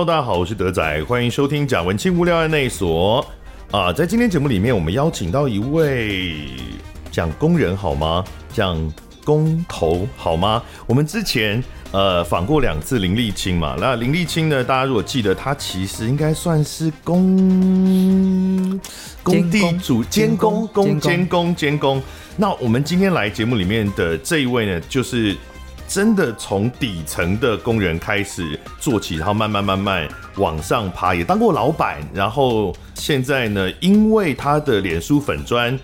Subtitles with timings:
[0.00, 3.22] Hello，大家好，我是德仔，欢迎收听贾文清无聊案内所
[3.70, 3.92] 啊。
[3.92, 6.46] 在今天节目里面，我们邀请到一位
[7.10, 8.24] 讲工人好吗？
[8.50, 8.78] 讲
[9.24, 10.62] 工头好吗？
[10.86, 18.80] 我们之前呃访过两次林立青嘛，那林立青呢，大家如果记得，他其实应该算是工
[19.22, 22.02] 工地主监工工监工监工。
[22.38, 25.36] 那我们今天来节目里面的这一位呢，就是。
[25.90, 35.76] 真的从底层的工人开始做起，然后慢慢慢慢往上爬，也当过老板，然后现在呢，因为他的脸书粉砖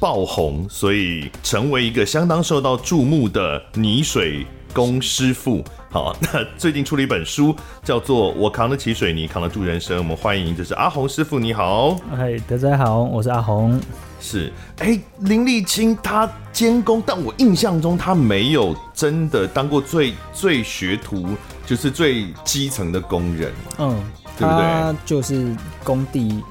[0.00, 5.62] 爆红，所以成为一个相当受到注目的泥水工师傅。
[5.92, 9.96] 好，那最近出了一本书，叫做《我扛得起水泥，扛得住人生》。
[10.00, 11.96] 我们欢迎，就是阿红师傅，你好。
[12.16, 13.80] 嗨，大家好，我是阿红。
[14.28, 21.28] 是，哎、欸，林立清他监工，但我印象中他没有真的当过最最学徒，
[21.64, 23.52] 就是最基层的工人。
[23.78, 23.96] 嗯，
[24.36, 24.62] 对不对？
[24.64, 26.42] 他就是工地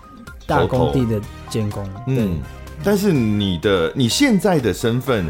[0.48, 1.86] 大工地的监工。
[2.08, 2.40] 嗯，
[2.82, 5.26] 但是你的你现在的身份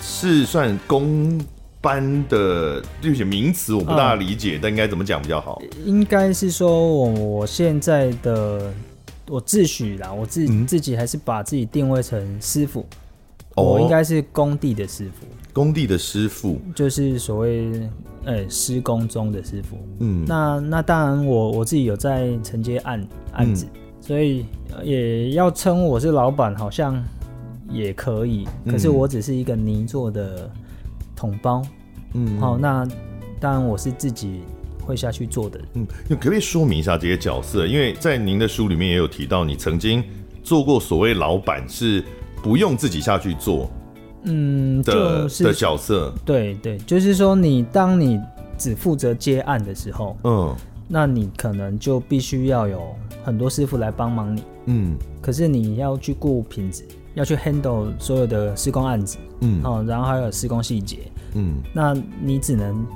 [0.00, 1.38] 是算工
[1.82, 5.60] 班的，对不起，名词我不大理解，嗯、但应该怎么讲比较好？
[5.84, 8.72] 应该是说我我现在的。
[9.28, 12.84] 我自诩啦，我自自己还是把自己定位成师傅，
[13.56, 15.26] 哦、我应该是工地的师傅。
[15.52, 17.88] 工地的师傅就是所谓
[18.24, 19.76] 呃施工中的师傅。
[19.98, 24.46] 嗯，那那当然我我自己有在承接案案子，嗯、所以
[24.82, 27.02] 也要称我是老板，好像
[27.68, 28.46] 也可以。
[28.66, 30.50] 可是我只是一个泥做的
[31.14, 31.62] 统包。
[32.14, 32.86] 嗯，好，那
[33.38, 34.40] 当然我是自己。
[34.88, 37.66] 会下去做的，嗯，可不可以说明一下这些角色？
[37.66, 40.02] 因为在您的书里面也有提到，你曾经
[40.42, 42.02] 做过所谓老板，是
[42.42, 43.70] 不用自己下去做，
[44.22, 46.10] 嗯的，就是的角色。
[46.24, 48.18] 对对，就是说你当你
[48.56, 50.56] 只负责接案的时候，嗯，
[50.88, 52.82] 那你可能就必须要有
[53.22, 56.82] 很多师傅来帮忙你，嗯，可是你要去顾品质，
[57.12, 61.00] 要去 handle 所有的施工案子，嗯，哦，然后还有施工细节，
[61.34, 62.86] 嗯，那你只能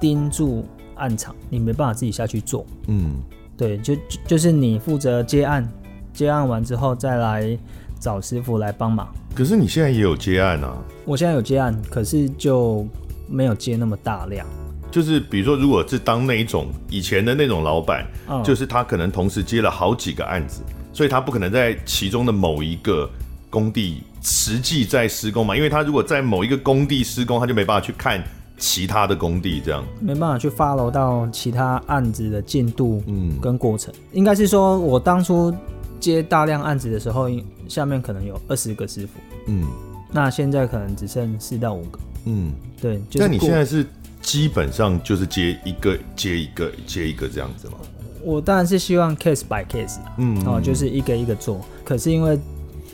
[0.00, 0.64] 盯住。
[1.00, 3.16] 案场你没办法自己下去做，嗯，
[3.56, 3.96] 对，就
[4.26, 5.66] 就是你负责接案，
[6.12, 7.58] 接案完之后再来
[7.98, 9.12] 找师傅来帮忙。
[9.34, 10.76] 可是你现在也有接案啊？
[11.04, 12.86] 我现在有接案，可是就
[13.28, 14.46] 没有接那么大量。
[14.90, 20.62] 就是比如说，如果是当那一种以前的那种老板，嗯，就是他可能同时接了好几个案子，
[20.92, 23.08] 所以他不可能在其中的某一个
[23.48, 28.22] 工地实际在施工嘛，因为他如果在某一个工地施工，他就没办法去看。
[28.60, 29.82] 其他的工地这样。
[29.98, 35.52] 没办法去 follow 到其他案子的进度，嗯，跟过程，应该是说我当初
[35.98, 37.28] 接大量案子的时候，
[37.66, 39.12] 下面可能有二十个师傅，
[39.46, 39.66] 嗯，
[40.12, 43.02] 那现在可能只剩四到五个，嗯，对。
[43.14, 43.84] 那你现在是
[44.20, 47.74] 基本上就是接一个接一个接一个这样子吗？
[48.22, 52.38] 我当然是希望 case by case，嗯，哦，就是一个一个做，可是因为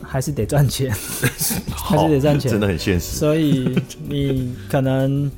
[0.00, 0.94] 还是得赚钱，
[1.74, 3.76] 还是得赚钱，真的很现实，所以
[4.08, 5.28] 你可能。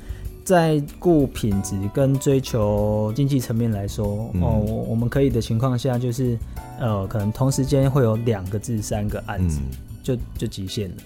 [0.48, 6.38] 在顾品质跟追求经济层面来说，嗯、哦，我们可以的情况下，就是
[6.80, 10.96] 呃，可能同时间会有两个至三个案子，嗯、就就极限了。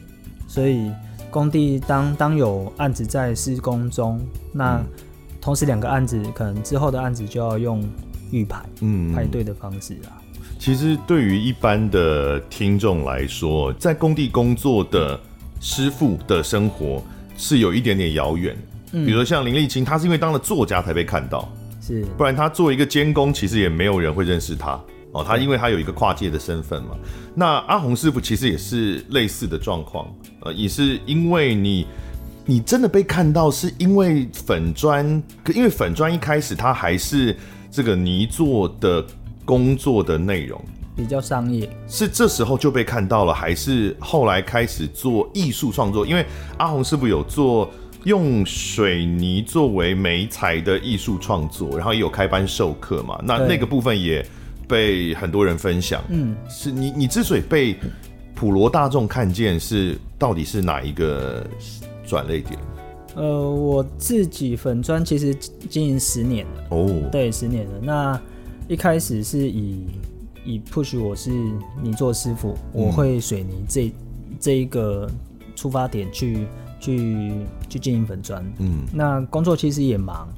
[0.47, 0.93] 所以
[1.29, 4.21] 工地当当有案子在施工中，
[4.53, 4.81] 那
[5.41, 7.83] 同时两个案子，可能之后的案子就要用
[8.31, 10.23] 预排，嗯，排队的方式啊。
[10.57, 15.19] 其实对于一般的听众来说，在工地工作的
[15.61, 17.03] 师傅的生活
[17.37, 18.57] 是有一点点遥远。
[18.93, 24.79] 比如说像林立清，他是因为当了作家才被看到，是，不然他作为一个监工，其实也没有人会认识他
[25.13, 25.25] 哦。
[25.27, 26.91] 他因为他有一个跨界的身份嘛。
[27.35, 30.07] 那阿红师傅其实也是类似的状况，
[30.43, 31.87] 呃，也是因为你，
[32.45, 35.23] 你真的被看到，是因为粉砖，
[35.55, 37.35] 因为粉砖一开始他还是
[37.71, 39.03] 这个泥做的
[39.47, 40.63] 工作的内容
[40.95, 46.07] 比较商业，是这时候就被看到了，还是后来开始做艺术创作？
[46.07, 46.27] 因为
[46.59, 47.71] 阿红师傅有做。
[48.05, 53.21] 用水泥作为媒材的艺术创作，然后也有开班授课嘛？
[53.23, 54.25] 那那个部分也
[54.67, 56.03] 被很多人分享。
[56.09, 57.77] 嗯，是你你之所以被
[58.35, 61.47] 普罗大众看见，是到底是哪一个
[62.05, 62.59] 转捩点？
[63.15, 65.33] 呃，我自己粉砖其实
[65.71, 66.65] 经营十年了。
[66.71, 67.73] 哦，对，十年了。
[67.81, 68.21] 那
[68.67, 69.87] 一开始是以
[70.45, 71.31] 以 push 我是
[71.81, 73.93] 泥做师傅，嗯、我会水泥这
[74.41, 75.09] 这一个
[75.55, 76.49] 出发点去。
[76.83, 77.33] 去
[77.69, 80.29] 去经营粉砖，嗯，那工作其实也忙，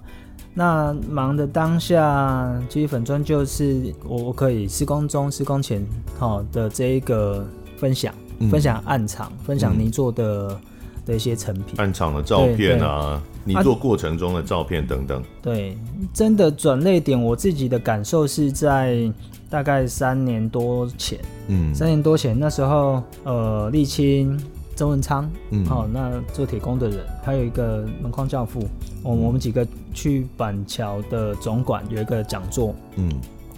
[0.52, 5.82] 那忙的当下，其实粉砖就是我我可以施工中、施工前
[6.18, 7.46] 好的这一个
[7.78, 10.60] 分享，嗯、分享暗场，分享泥做的
[11.06, 15.22] 的一些成品，暗场的照片啊，你做过程中的照片等等。
[15.40, 15.78] 对，
[16.12, 19.10] 真的转泪点，我自己的感受是在
[19.48, 21.18] 大概三年多前，
[21.48, 24.38] 嗯，三年多前那时候，呃，沥青、
[24.74, 28.66] 曾文昌，嗯，好、哦，那做铁工的人，还有一个门框教父，
[29.02, 33.10] 我、们几个去板桥的总馆有一个讲座，嗯，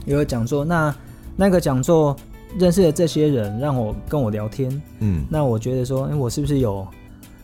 [0.04, 0.94] 有个讲座，那
[1.36, 2.16] 那个讲座。
[2.60, 4.70] 认识的这些人，让我跟我聊天，
[5.00, 6.86] 嗯，那我觉得说，哎、欸，我是不是有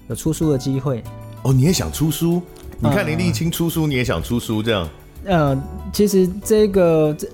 [0.08, 1.02] 有出书的机会？
[1.42, 2.40] 哦，你也想出书？
[2.78, 4.88] 你看林立清出书，你也想出书这样？
[5.24, 5.60] 呃，
[5.92, 7.28] 其实这个这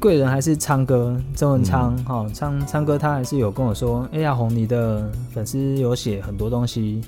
[0.00, 7.02] 贵人还是昌哥曾文昌，哈、嗯，昌昌哥他还是有跟我说，哎、欸，亚鸿，你的粉丝有写很多东西，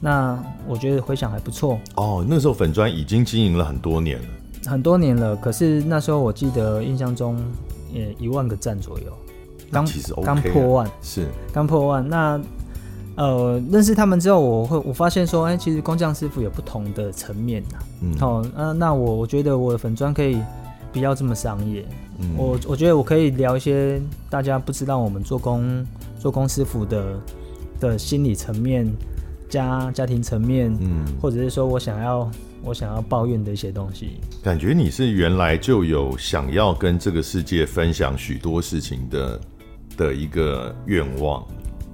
[0.00, 0.38] 那
[0.68, 1.76] 我觉得回想还不错。
[1.96, 4.28] 哦，那时候粉砖已经经营了很多年了，
[4.66, 5.34] 很多年了。
[5.34, 7.36] 可是那时候我记得印象中
[7.92, 9.06] 也一万个赞左右。
[9.72, 12.40] 刚刚、OK 啊、破万是刚破万，那
[13.16, 17.78] 呃认识他们之后，我会我发现说，哎、欸，其实工匠师傅有不同的层面呐。
[18.02, 20.40] 嗯，好、哦，呃，那我我觉得我的粉砖可以
[20.92, 21.84] 不要这么商业。
[22.20, 25.86] 嗯，我我觉得我可以聊一些大家不知道我们做工
[26.18, 27.20] 做工师傅的
[27.80, 28.90] 的心理层面、
[29.48, 32.30] 家家庭层面，嗯，或者是说我想要。
[32.62, 39.40] 我想要抱怨的一些东西，感觉你是原来就有想要跟这个世界分享许多事情的
[39.96, 41.46] 的一个愿望。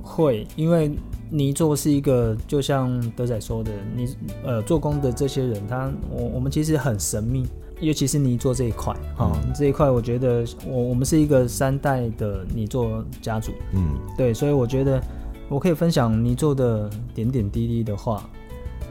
[0.03, 0.91] 会，因为
[1.29, 7.47] 泥做是一个，就像德仔说的，你呃做工的这些人，他我我们其实很神秘，
[7.83, 15.03] 尤其是泥作这一块啊，嗯、这一块我觉得我我们是一个三代的泥作家族，嗯，对，所以我觉得
[15.49, 18.23] 我可以分享泥做的点点滴滴的话。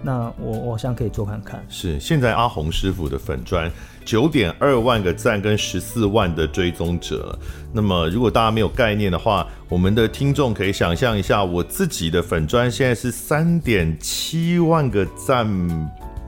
[0.04, 1.64] 那我我想可以做看看。
[1.70, 3.72] 是，现在阿红师傅的粉砖
[4.04, 7.38] 九点二万个赞跟十四万的追踪者。
[7.72, 15.48] 那么如果大家没有概念的话，我们的听众可以想象一下，我自己的粉砖现在是三点七万个赞，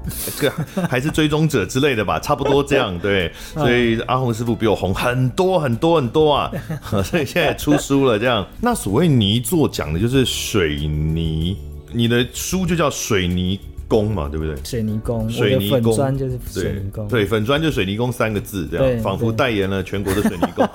[0.38, 2.98] 这个还是追踪者之类的吧，差不多这样。
[3.00, 6.52] 对， 所以阿红师傅比我红很多很多很多啊，
[7.04, 8.46] 所以现在出书了这样。
[8.62, 11.58] 那所谓泥作讲的就是水泥。
[11.96, 14.56] 你的书就叫水泥工嘛，对不对？
[14.64, 20.68] 水泥工，水泥工，就是水泥工，对，粉砖就水泥工三个字，这样仿佛代言了全国的水泥工。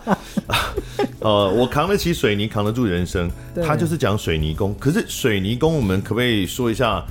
[1.19, 3.28] 呃，我扛得起水泥，扛得住人生，
[3.66, 4.72] 他就是讲水泥工。
[4.78, 7.04] 可是水泥工，我们可不可以说一下，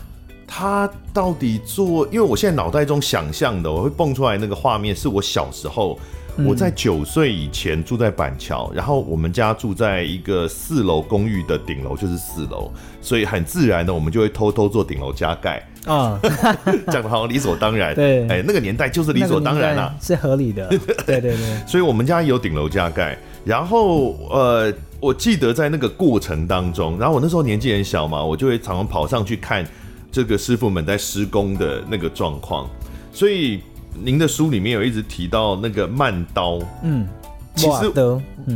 [0.48, 2.08] 他到底做？
[2.08, 6.00] 因为我现在脑袋中想象的，我会蹦出来那个画面，是我小时候。
[6.46, 12.72] 我在九岁以前住在板桥，然后我们家住在一个四楼公寓的顶楼，就是四楼，
[13.02, 16.20] 所以很自然的，我们就会偷偷做顶楼加盖啊，
[16.94, 17.96] 讲的好像理所当然。
[17.96, 20.68] 对，哎，那个年代就是理所当然啦，是合理的。
[20.68, 21.36] 对对对，
[21.66, 29.66] 所以我们家有顶楼加盖，然后呃，我记得在那个过程当中，然后我那时候年纪很小嘛，我就会常常跑上去看
[30.12, 32.70] 这个师傅们在施工的那个状况，
[33.12, 33.62] 所以。
[34.00, 37.08] 您的书里面有一直提到那个慢刀，嗯，
[37.56, 37.92] 其实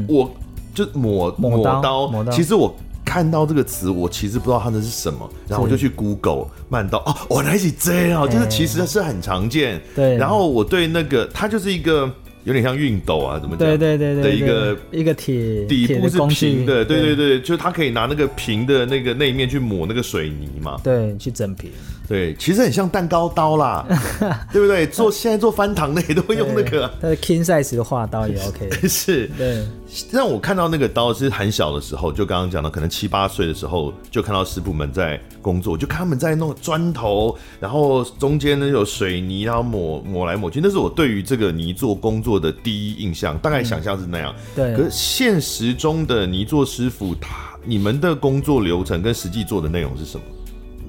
[0.07, 0.31] 我
[0.71, 2.31] 就抹抹刀，抹刀。
[2.31, 2.71] 其实我
[3.03, 6.99] 看到这个词，我其实不知道它的是什么，然后我就去 Google 慢刀。
[6.99, 9.81] 哦，我来起这样，就是其实是很常见。
[9.95, 12.07] 对，然后我对那个它就是一个
[12.43, 13.67] 有点像熨斗啊，怎么讲？
[13.67, 21.69] 对对对对，的一个一个铁底部是平的，对对对，就是它可以拿那个平的那个那一面去抹那个水泥嘛，对，去整平。
[22.11, 23.85] 对，其实很像蛋糕刀啦，
[24.51, 24.85] 对不对？
[24.85, 28.69] 做现在做翻糖的也都会用那个，它的 king size 的画刀也 OK。
[28.85, 29.65] 是，对。
[30.11, 40.59] 让我看到那个刀是很小的时候，就刚刚讲的，可能七八岁的时候就看到师傅们在工作，就看他们在弄砖头，然后中间呢有水泥，然后抹抹来抹去。
[40.61, 44.35] 那是我对于这个泥做工作的第一印象，大概想象是那样。
[44.53, 44.75] 对。
[44.75, 50.23] 可是现实中的泥做师傅，他你们的工作流程跟实际做的内容是什么？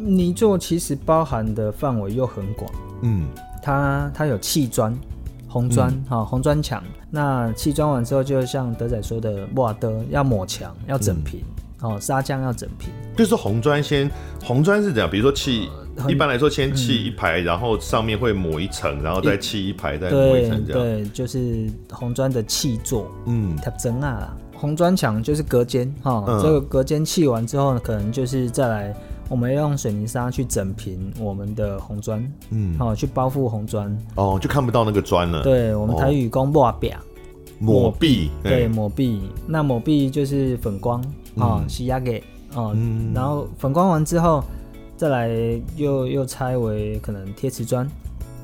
[0.04, 2.70] 泥作其实包含的范围又很广，
[3.02, 3.26] 嗯，
[3.62, 4.92] 它它有砌砖、
[5.48, 6.82] 红砖，哈、嗯，红砖墙。
[7.10, 11.40] 那砌砖完之后，就像德仔说的，瓦德要抹墙，要整平，
[11.80, 12.90] 哦、嗯，砂浆要整平。
[13.16, 14.10] 就是红砖先，
[14.42, 15.08] 红砖是怎样？
[15.08, 20.82] 比如说砌，呃、一般来说先砌一排，嗯、然后上面会抹一层，然后再砌一排，一再抹一层，这样。
[20.82, 28.94] 对，就是红砖的砌作，嗯，它真啊，红砖墙就是隔间，哈、嗯，这个隔间砌完之后呢，可能就是再来。
[29.28, 35.42] 我们要用水泥沙去整平我们的红砖，嗯，好、哦、去包覆红砖，哦，就看不到那个砖了。
[35.42, 36.92] 对，我们台语讲抹壁，
[37.58, 39.22] 抹壁，对，抹壁。
[39.46, 41.02] 那抹壁就是粉光，
[41.38, 42.22] 啊，洗压给，
[42.54, 44.44] 哦，嗯、然后粉光完之后，
[44.96, 45.30] 再来
[45.76, 47.88] 又又拆为可能贴瓷砖，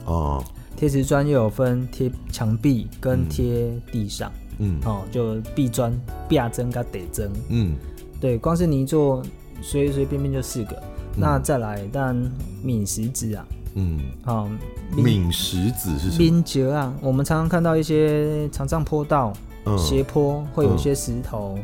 [0.07, 0.43] 哦，
[0.75, 5.93] 贴瓷砖又有分贴墙壁跟贴地上，嗯，哦，就壁砖、
[6.27, 7.75] 壁针跟地针，嗯，
[8.19, 9.23] 对，光是泥作。
[9.63, 10.83] 随随便便就四个，
[11.17, 12.17] 那再来，但
[12.63, 14.49] 敏石子啊，嗯，好，
[14.95, 16.19] 敏石子是什么？
[16.19, 19.33] 冰结啊，我们常常看到一些长上坡道、
[19.77, 21.59] 斜坡，会有一些石头。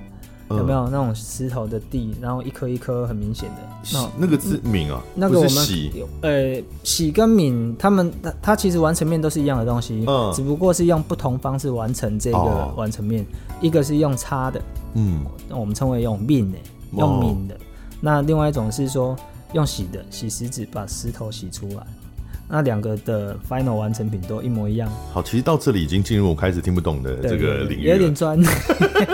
[0.50, 0.84] 有没有？
[0.90, 3.56] 那种石头的地，然后一颗一颗很明显的？
[3.90, 13.24] 那那个字敏啊，那个我们洗，呃，喜跟敏，他们它它其实完成面都是一样的东西，嗯，只不过是用不同方式完成这个完成面，
[13.62, 14.60] 一个是用擦的，
[14.92, 16.58] 嗯，我们称为用命的，
[16.94, 17.56] 用敏的，
[18.04, 19.16] 那另外一种是说
[19.54, 21.76] 用洗的，洗石子把石头洗出来。
[22.46, 24.92] 那两个的 final 完成品都一模一样。
[25.10, 28.38] 好，其实到这里已经进入我开始听不懂的这个领域，有点专，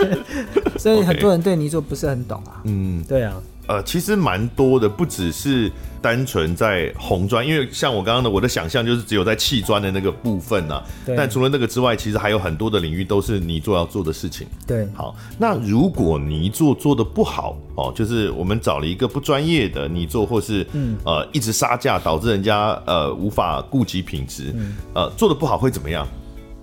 [0.77, 2.61] 所以很多人对泥塑不是很懂啊。
[2.65, 3.41] 嗯，对啊。
[3.67, 10.85] 呃，其实蛮多的，不只是单纯在红砖，因为像我刚刚的我的想象就是只有在砌砖的那个部分呐、啊。
[11.05, 11.15] 对。
[11.15, 14.47] 但除了那个之外，其实还有很多的领域都是泥做要做的事情。
[14.67, 14.87] 对。
[14.93, 26.07] 好，那如果泥做做的不好哦，就是我们找了一个不专业的泥做，或是嗯呃一直杀价，导致人家呃无法顾及品质，嗯、呃做的不好会怎么样？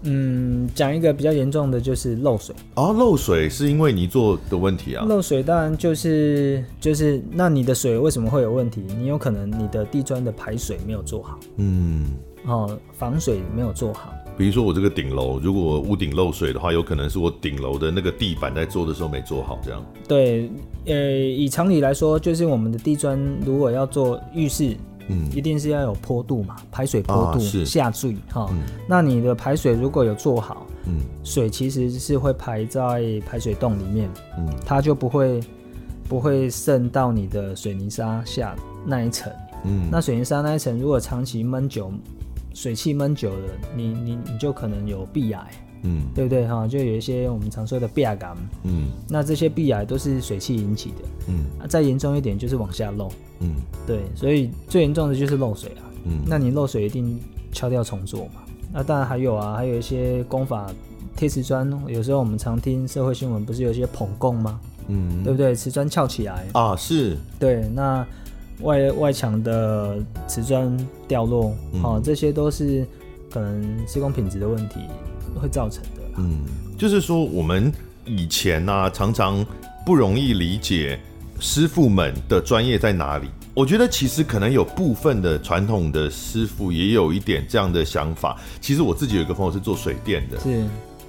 [0.02, 5.04] 嗯，讲一个比较严重的就是漏水啊，漏水是因为泥做的问题啊。
[5.08, 8.82] 漏水当然就是就是，那你的水为什么会有问题？
[8.96, 12.06] 你有可能你的地砖的排水没有做好，嗯，
[12.46, 14.12] 哦，防水没有做好。
[14.36, 19.84] 比如说我这个顶楼，如果屋顶漏水的话，有可能是我顶楼的那个地板在做的时候没做好，这样。
[20.06, 20.48] 对，
[20.84, 24.76] 呃，以常理来说，就是我们的地砖如果要做浴室。
[25.08, 28.48] 嗯，一定是要有坡度嘛，排水坡度、啊、下坠哈。
[28.52, 35.40] 嗯、那你的排水如果有做好，嗯，水其实是会排在排水洞里面，嗯，它就不会
[36.08, 38.54] 不会渗到你的水泥沙下
[38.86, 39.32] 那一层，
[39.64, 41.92] 嗯，那水泥沙那一层如果长期闷久，
[42.54, 45.46] 水汽闷久了，你你你就可能有壁癌，
[45.82, 46.66] 嗯，对不对哈？
[46.66, 48.18] 就有一些我们常说的壁癌，
[48.64, 50.96] 嗯，那这些壁癌都是水汽引起的，
[51.28, 53.08] 嗯，啊，再严重一点就是往下漏。
[53.40, 53.54] 嗯，
[53.86, 55.82] 对，所以最严重的就是漏水啊。
[56.04, 57.20] 嗯，那你漏水一定
[57.52, 58.42] 敲掉重做嘛。
[58.72, 60.66] 那当然还有啊，还有一些工法
[61.16, 64.60] 贴瓷砖，有时候我们常听社会新闻，不是有一些捧供吗？
[64.88, 65.54] 嗯，对不对？
[65.54, 67.16] 瓷砖翘起来啊，是。
[67.38, 68.06] 对，那
[68.62, 72.86] 外外墙的瓷砖掉落，嗯、哦，这些都是
[73.30, 74.80] 可能施工品质的问题
[75.38, 76.02] 会造成的。
[76.18, 76.40] 嗯，
[76.76, 77.72] 就是说我们
[78.04, 79.46] 以前呢、啊，常常
[79.86, 80.98] 不容易理解。
[81.40, 83.28] 师傅们的专业在哪里？
[83.54, 88.36] 我觉得其实可能有部分的传统的师傅也有一点这样的想法。
[88.60, 90.66] 其实我自己有一个朋友是做水电的，是，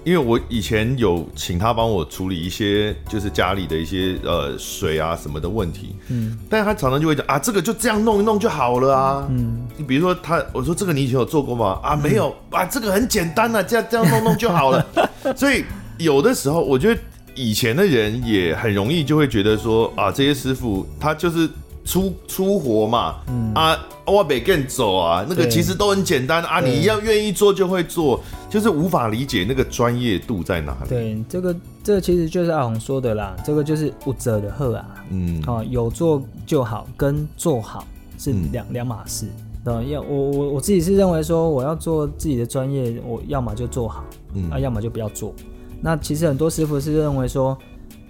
[0.10, 11.80] 因为我以前有请他帮我处理一些就是家里的一些呃水啊什么的问题，嗯，但是他常常就会讲啊，这个就这样弄一弄就好了啊，嗯，你比如说他，我说这个你以前有做过吗？
[11.84, 14.84] 啊，没有，啊，这个很简单啊，这样这样弄弄就好了。
[15.38, 15.64] 所以
[16.00, 17.00] 有的时候我觉得。
[17.36, 21.50] 以前的人也很容易就会觉得说啊，这些师傅他就是
[21.90, 26.44] 出出活嘛，嗯、啊，我北跟走啊，那个其实都很简单。
[26.44, 26.48] 对。
[26.48, 30.88] 啊，你要愿意做就会做，就是无法理解那个专业度在哪里。
[30.88, 37.84] 对，这个这个、其实就是阿红说的啦，这个就是有做就好啊，嗯，啊，有做就好，跟做好
[38.20, 39.26] 是两两码事。
[39.66, 44.06] 要我我我自己是认为说，我要做自己的专业，我要么就做好，
[44.36, 45.34] 嗯，啊，要么就不要做。
[45.82, 47.58] 那其实很多师傅是认为说，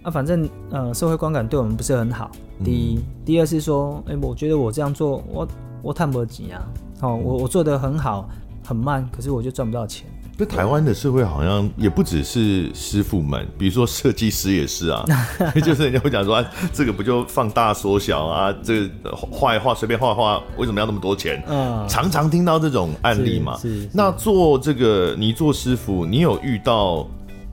[0.09, 2.31] 啊，反正呃社会观感对我们不是很好。
[2.65, 5.47] 第一，嗯、第二是说，哎、欸，我觉得我这样做，我
[5.83, 6.61] 我探不起啊。
[7.01, 8.27] 哦，我我做的很好，
[8.65, 10.07] 很慢，可是我就赚不到钱。
[10.37, 15.05] 那台湾的社会好像也不只是师傅们，比如说设计师也是啊，
[15.63, 18.53] 就是人家会讲说，啊，这个不就放大缩小啊？
[18.63, 21.41] 这个画一画随便画画，为什么要那么多钱？
[21.47, 23.57] 嗯，常常听到这种案例嘛。
[23.57, 23.69] 是。
[23.69, 27.07] 是是，那做这个你做师傅，你有遇到？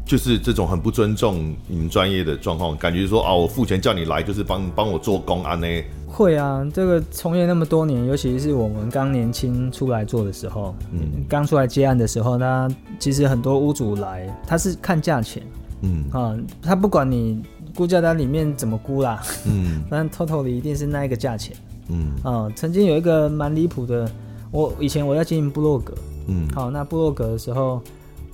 [0.06, 5.66] 就是这种很不尊重你们专业的状况，感觉说啊，我付钱叫你来就是帮帮我做工啊呢？
[6.06, 12.68] 会啊，这个从业那么多年，尤其是我们刚年轻出来做的时候，嗯，刚出来接案的时候，那
[13.00, 15.42] 其实很多屋主来，他是看价钱，
[15.82, 16.04] 嗯。
[16.12, 17.42] 啊，他不管你
[17.74, 21.56] 估价单里面怎么估啦，嗯， 反正 total 里一定是那一个价钱，
[21.88, 22.12] 嗯。
[22.22, 24.08] 啊，曾经有一个蛮离谱的，
[24.52, 25.92] 我以前我在经营部落格，
[26.28, 27.82] 嗯，好，那部落格的时候。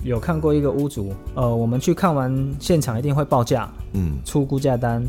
[0.03, 5.03] 有看过一个屋主，呃，我们去看完现场一定会报价，嗯，出估价单。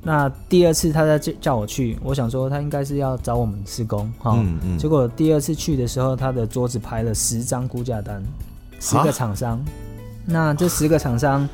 [0.00, 8.22] 那第二次他再叫我去，我想说他应该是要找我们施工，哈、嗯，嗯，结果第二次去的时候，他的桌子排了十张估价单，
[8.78, 9.58] 十个厂商。
[9.58, 9.64] 啊、
[10.24, 11.46] 那这十个厂商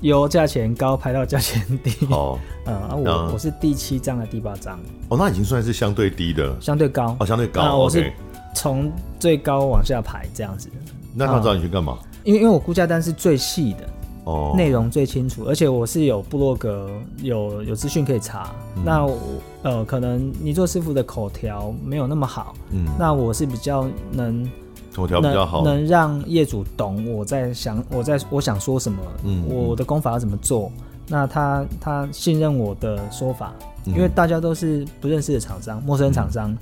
[0.00, 4.80] 由价钱高排到价钱低，哦， 呃，我、嗯、我是第七张还第八张？
[5.10, 7.62] 哦，那已经算是相对低的，相对高，哦，相对高。
[7.62, 8.10] 那我是
[8.54, 10.70] 从最高往下排这样子。
[11.14, 11.98] 那他找你去干嘛？
[12.24, 13.88] 因为因为我估价单是最细的，
[14.24, 16.90] 哦，内容最清楚，而且我是有部落格，
[17.22, 18.54] 有有资讯可以查。
[18.76, 19.18] 嗯、那我
[19.62, 24.48] 呃，可能泥做师傅的口条没有那么好，嗯，那我是比较能
[24.94, 30.70] 口条比较好，能让业主懂我在想我在我想说什么，嗯，我的功法要怎么做。
[31.08, 33.52] 那他他信任我的说法，
[33.84, 36.56] 因为大家都是不认识的厂商，陌生厂商。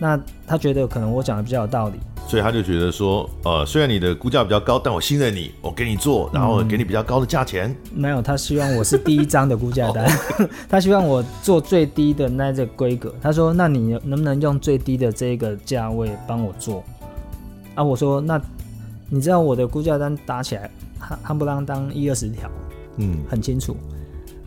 [0.00, 7.76] 嗯那他觉得可能我讲的比较有道理，所以他就觉得说，呃，虽然你的估价比较高，但我信任你，我给你做，然后给你比较高的价钱。
[7.94, 10.10] 没有，他希望我是第一张的估价单，
[10.70, 13.14] 他希望我做最低的那这规格。
[13.20, 16.82] 他说，那你能不能用最低的这个价位帮我做？
[17.74, 18.40] 啊，我说，那
[19.10, 22.50] 你知道我的估价单打起来，夯夯不啷当一二十条，
[22.96, 23.76] 嗯，很清楚，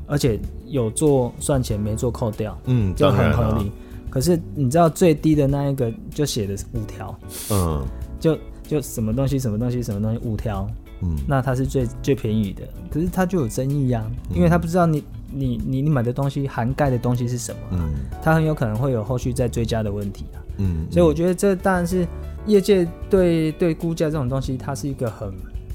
[0.07, 3.71] 而且有做算钱，没做扣掉，嗯，就很合理。
[4.13, 7.83] 可是你知道最低的那一个就写的是五条，嗯，
[8.19, 10.67] 就就什么东西什么东西什么东西五条，
[11.01, 14.05] 嗯，那它是最最便宜的，可是它就有争议呀、啊，
[14.35, 17.91] 因为他不知道你你你你买的东西涵盖的东西是什么、啊，嗯，
[18.21, 22.07] 它很有可能会有后续再追加的问题啊，嗯，所以我觉得这当然是
[22.45, 25.33] 业界对对估价这种东西，它是一个很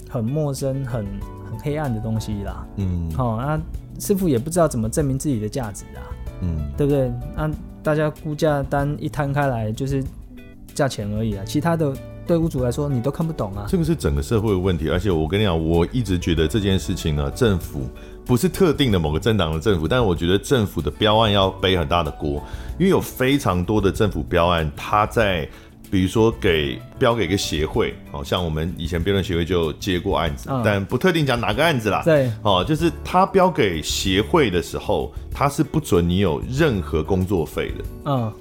[0.08, 1.04] 很陌生很
[1.50, 3.60] 很黑暗的东西啦，嗯，好、哦，那
[4.00, 6.06] 师傅也不知道怎么证明自己的价值啊，
[6.42, 7.12] 嗯，对不对？
[7.34, 7.50] 那。
[7.88, 10.04] 大家估价单一摊开来就是
[10.74, 11.90] 价钱而已啊，其他的
[12.26, 13.64] 对屋主来说你都看不懂啊。
[13.66, 17.88] 这个是整个社会的问题，而且我跟你讲，我一直觉得这件事情呢，政府
[18.26, 22.42] 不是特定的某个政党的政府，但我觉得政府的标案要背很大的锅，
[22.78, 25.48] 因为有非常多的政府标案，它在。
[25.90, 32.02] 比如说给标给一个协会，好像我们以前辩论协会就接过案子，嗯、但不特定讲哪个案子啦。
[32.04, 37.84] 对，哦，就是他标给协会的时候，他是不准你有任何工作费的。
[38.04, 38.32] 嗯，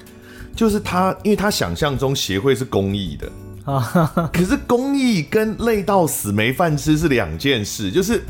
[0.56, 3.32] 就是他，因为他想象中协会是公益的
[3.72, 8.24] 啊， 可是公益跟累到死没饭吃是两件事，就是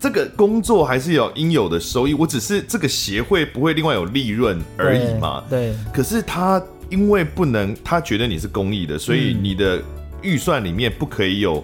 [0.00, 5.44] 这个工作还是有应有的收益，我只是这个协会不会另外有利润而已嘛。
[5.48, 6.62] 对，对可是他。
[6.90, 9.82] 因为不能，他觉得你是公益的，所以你的
[10.22, 11.62] 预算里面不可以有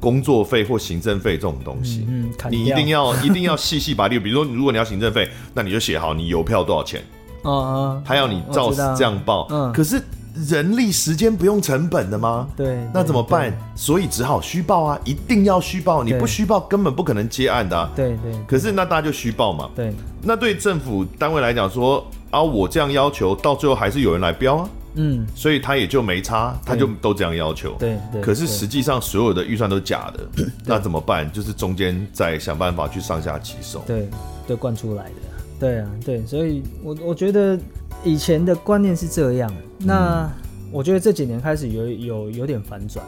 [0.00, 2.04] 工作费或行政费这种东西。
[2.08, 7.02] 嗯，嗯，你一定要 一定要细细把例，比如说，如果你要行政费，那你就写好你邮票多少钱。
[7.42, 9.46] 哦哦，他要你照这样报。
[9.50, 10.02] 嗯，可是
[10.46, 12.48] 人力时间不用成本的吗？
[12.56, 13.52] 对，那怎么办？
[13.74, 17.90] 所以只好虚报啊，一定要虚报，你不虚报根本不可能接案的啊。
[17.96, 18.32] 对对。
[18.46, 19.68] 可是那大家就虚报嘛。
[19.74, 19.92] 对。
[20.22, 22.06] 那对政府单位来讲说。
[22.30, 28.20] 啊，我这样要求，到最后还是有人来标啊，嗯，所以他也就没差，他就都这样要求，对对。
[28.20, 30.28] 可是实际上所有的预算都是假的，
[30.66, 31.30] 那怎么办？
[31.32, 34.08] 就是中间再想办法去上下其手，对，
[34.46, 35.10] 都灌出来的，
[35.58, 37.58] 对啊，对，所以我我觉得
[38.04, 40.30] 以前的观念是这样，那
[40.70, 43.02] 我觉得这几年开始有有有点反转，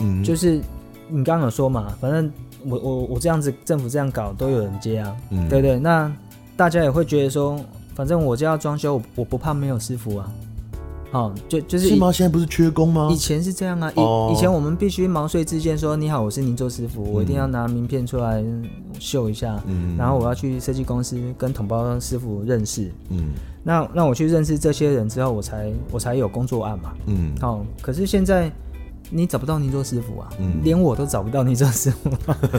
[0.00, 0.60] 嗯，就是
[1.08, 2.30] 你刚刚有说嘛，反正
[2.66, 6.12] 我我我这样子，政府这样搞都有人接啊，嗯，对对，那
[6.54, 7.58] 大家也会觉得说。
[7.98, 10.32] 反正我家要装修，我不怕没有师傅啊。
[11.10, 11.88] 哦，就就是。
[11.88, 12.12] 是吗？
[12.12, 13.08] 现在不是缺工吗？
[13.10, 13.90] 以前是这样啊。
[13.90, 14.32] 以、oh.
[14.32, 18.40] 以前我们必须毛遂自荐说：“你好，我是泥作师傅，我一定要拿名片出来
[19.00, 19.60] 秀一下。
[19.66, 19.96] 嗯。
[19.96, 22.88] 然后我要去设计公司跟统包师傅认识。
[23.08, 23.30] 嗯。
[23.64, 26.92] 那那我去认识这些人之后，我才我才有工作案嘛。
[27.06, 27.32] 嗯。
[27.40, 28.48] 好、哦，可是现在。
[29.10, 32.10] 你找不到泥做师傅啊，嗯、连我都找不到泥做师傅。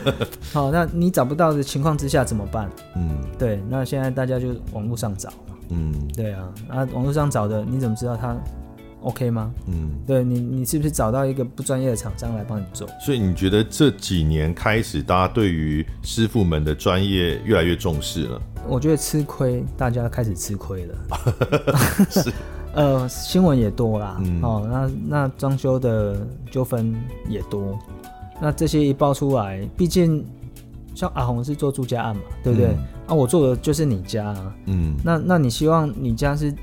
[0.52, 2.70] 好，那你找不到的情况之下怎么办？
[2.96, 5.56] 嗯，对，那现在大家就网络上找嘛。
[5.70, 8.36] 嗯，对啊，啊，网络上找的，你怎么知道他
[9.02, 9.54] OK 吗？
[9.68, 12.88] 嗯，对你，你是不是找到一个不专业的厂商来帮你做？
[13.00, 18.42] 所以你觉得这几年开始，大家对于师傅们的专业越来越重视了？
[18.68, 20.96] 我觉得吃亏，大家开始吃亏了。
[22.10, 22.34] 是。
[22.76, 26.96] 呃，新闻也多啦，嗯、哦，那那装修的纠纷
[27.28, 27.78] 也多，
[28.40, 30.24] 那这些一爆出来，毕竟
[30.94, 32.68] 像阿红是做住家案嘛，对不对？
[32.68, 32.78] 嗯、
[33.08, 36.54] 啊，我做的就是你家，啊，嗯，那那你希望你家是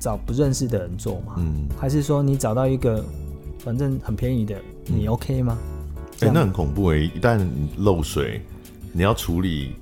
[0.00, 1.34] 找不认识的人做吗？
[1.38, 3.04] 嗯，还是说你找到一个
[3.58, 5.56] 反正很便宜的，你 OK 吗？
[6.20, 7.40] 哎、嗯欸，那很恐怖哎，一旦
[7.78, 8.40] 漏水，
[8.92, 9.72] 你要处理。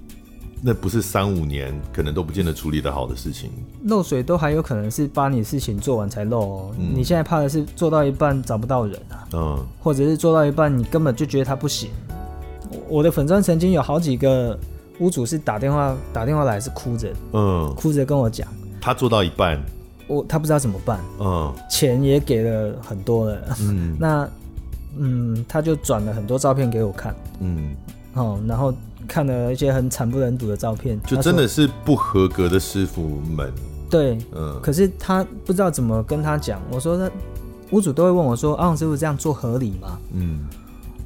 [0.62, 3.50] 那不是三五年可能都不见得处理得好的事情，
[3.84, 6.70] 漏水都还有可能是把你事情做完才漏哦。
[6.78, 11.88] 嗯、你现在怕的是做到一半找不到人啊，嗯，或者是做到一半你根本就觉得他不行。
[12.88, 14.58] 我的粉砖曾经有好几个
[14.98, 18.46] 屋主是打电话打电话来是哭着，嗯，哭着跟我讲，
[18.82, 19.58] 他做到一半，
[20.08, 24.28] 我他不知道怎么办，嗯，钱也给了很多了，嗯， 那
[24.98, 27.74] 嗯他就转了很多照片给我看，嗯，
[28.12, 28.74] 哦，然后。
[29.10, 33.52] 看了一些很惨不忍睹的照片，就真的是不合格的师傅们。
[33.90, 36.62] 对，嗯，可是他不知道怎么跟他讲。
[36.70, 37.10] 我说他
[37.72, 40.46] 屋主都会问我说：“阿勇师傅这样做合理吗？”嗯，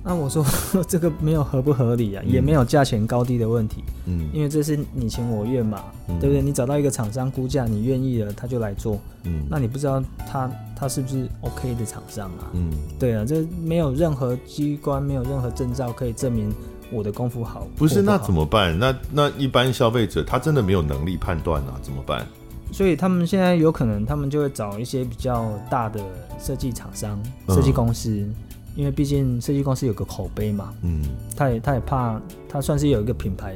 [0.05, 0.45] 那我说
[0.87, 3.83] 这个没有合不合理啊，嗯、也没有价钱高低的问题。
[4.05, 6.43] 嗯，因为这是你情我愿嘛，嗯、对不对？
[6.43, 8.99] 你找到一个厂商估价，你愿意了，他就来做。
[9.23, 12.53] 嗯，那你不知道他他是不是 OK 的厂商啊？
[12.53, 16.53] 嗯，对啊，这没有任何机关，没有任何证照可以证明
[16.91, 17.67] 我的功夫好。
[17.77, 18.79] 不是，那怎么办？
[18.79, 22.27] 那那一般消费者他真的没有能力判断啊，怎么办？
[22.73, 26.01] 所以他们现在有可能，他们就会找一些比较大的
[26.41, 28.11] 设计厂商、设计公司。
[28.11, 28.35] 嗯
[28.77, 31.01] 因为毕竟设计公司有个口碑嘛，嗯，
[31.37, 33.55] 他也他也怕他算是有一个品牌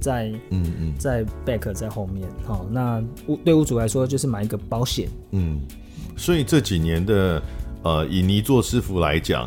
[0.00, 5.60] 在，嗯嗯，在 back 在后面，好，那屋对屋主来说就是买一个保险，嗯，
[6.16, 7.42] 所以这几年的
[7.82, 9.46] 呃，以泥做师傅来讲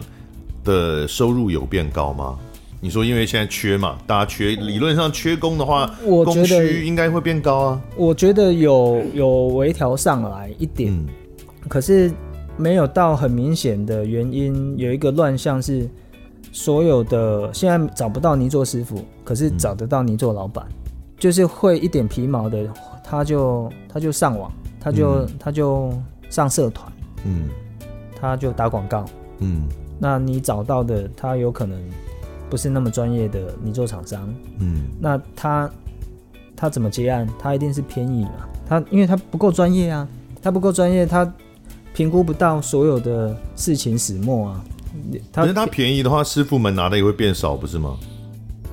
[0.64, 2.38] 的收入有变高吗？
[2.80, 7.82] 你说因为现在缺嘛，大家缺，理论上缺工的话，我觉得需应该会变高啊。
[7.96, 11.06] 我觉得有有微调上来一点，嗯，
[11.68, 12.12] 可是。
[12.62, 15.89] 没有到很明显的原因，有一个乱象是，
[16.52, 22.68] 所有的现在找不到泥做师傅，可是找得到泥做老板，嗯、就是会一点皮毛的，
[23.02, 25.94] 他就他就上网，他就、嗯、他就
[26.30, 26.92] 上社团，
[27.24, 27.48] 嗯，
[28.20, 29.06] 他就打广告，
[29.38, 29.63] 嗯，
[29.98, 31.82] 那你找到的他有可能
[32.50, 34.28] 不是那么专业的你做厂商，
[34.60, 35.70] 嗯，那他
[36.56, 37.28] 他怎么接案？
[37.38, 40.08] 他一定是便宜嘛，他因为他不够专业啊，
[40.42, 41.32] 他不够专业，他。
[41.92, 44.64] 评估不到所有的事情始末啊！
[45.34, 47.98] 可是他便宜的话，师傅们拿的也会变少，不是吗？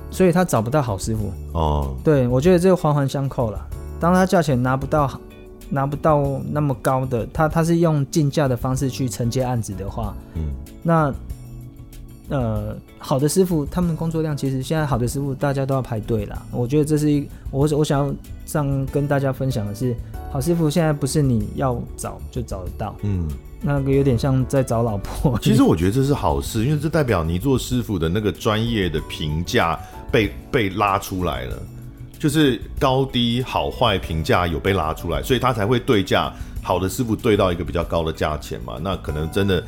[0.09, 1.97] 所以他找不到好师傅哦。
[2.05, 3.67] 对，我觉得这个环环相扣了。
[3.99, 5.19] 当他价钱拿不到，
[5.69, 10.43] 拿不到那么高的，他他是用竞价的方式去承接案子的话，嗯，
[10.81, 11.13] 那
[12.29, 16.45] 呃，好的师傅，他们工作量其实现在好的师傅大家都要排队啦。
[16.51, 18.13] 我觉得这是一我我想要
[18.45, 19.95] 上跟大家分享的是。
[20.29, 23.25] 好师傅现在不是你要找就找得到，嗯，
[23.61, 25.39] 那个有点像在找老婆。
[25.41, 29.79] 其实我觉得这是好事，因为这代表你做师傅的那个专业的评价
[30.11, 31.57] 被被拉出来了，
[32.19, 36.29] 就是高低好坏评价有被拉出来，所以他才会对价。
[36.61, 39.63] 好的师傅对到一个比较高的价钱嘛，那可能真的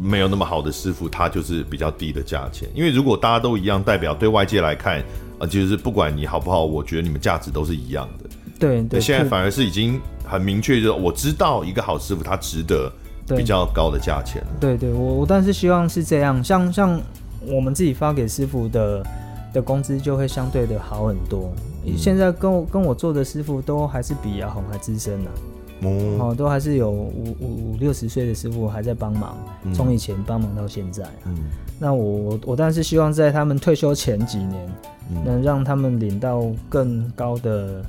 [0.00, 2.68] 没有那么好的师傅，他就是比较低的价钱。
[2.74, 5.02] 因为如果大家都一样，代表对外界来看，
[5.38, 8.30] 啊，就是不管你好不好，我觉得你们价值都是一样的。
[8.58, 12.90] 对对，现在反而是已经很明确，就是我知道一个好师傅他值得
[13.26, 14.42] 比较高的价钱。
[14.60, 17.00] 对对，我我但是希望是这样，像像
[17.46, 19.04] 我们自己发给师傅的
[19.52, 21.52] 的工资就会相对的好很多。
[21.84, 25.34] 嗯、现在跟我跟我做的师傅都还是比阿红还资深呢、啊，
[25.82, 29.36] 嗯、哦，都还是有五五五六十岁的师傅还在帮忙，
[29.74, 31.10] 从、嗯、以前帮忙到现在、啊。
[31.26, 31.36] 嗯，
[31.78, 34.70] 那我我当然是希望在他们退休前几年，
[35.10, 37.82] 嗯、能让他们领到更高的。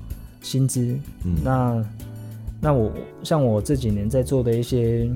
[0.46, 1.86] 薪资，嗯，那
[2.60, 2.92] 那我
[3.24, 5.10] 像我这几年在做的一些，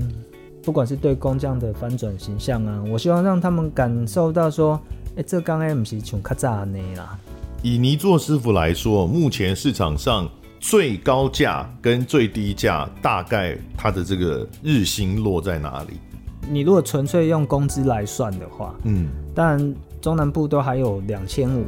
[0.62, 7.18] 不管是对工匠的翻转形象啊，我希望让他们感受到说，哎、欸，这刚 M 是从卡扎内啦。
[7.62, 10.26] 以泥作师傅来说，目前市场上
[10.60, 15.94] 最高价跟最低价，大概它的这个日薪落在哪里？
[16.50, 21.64] 你如果纯粹用工资来算的话，嗯，但中南部都还有两千五。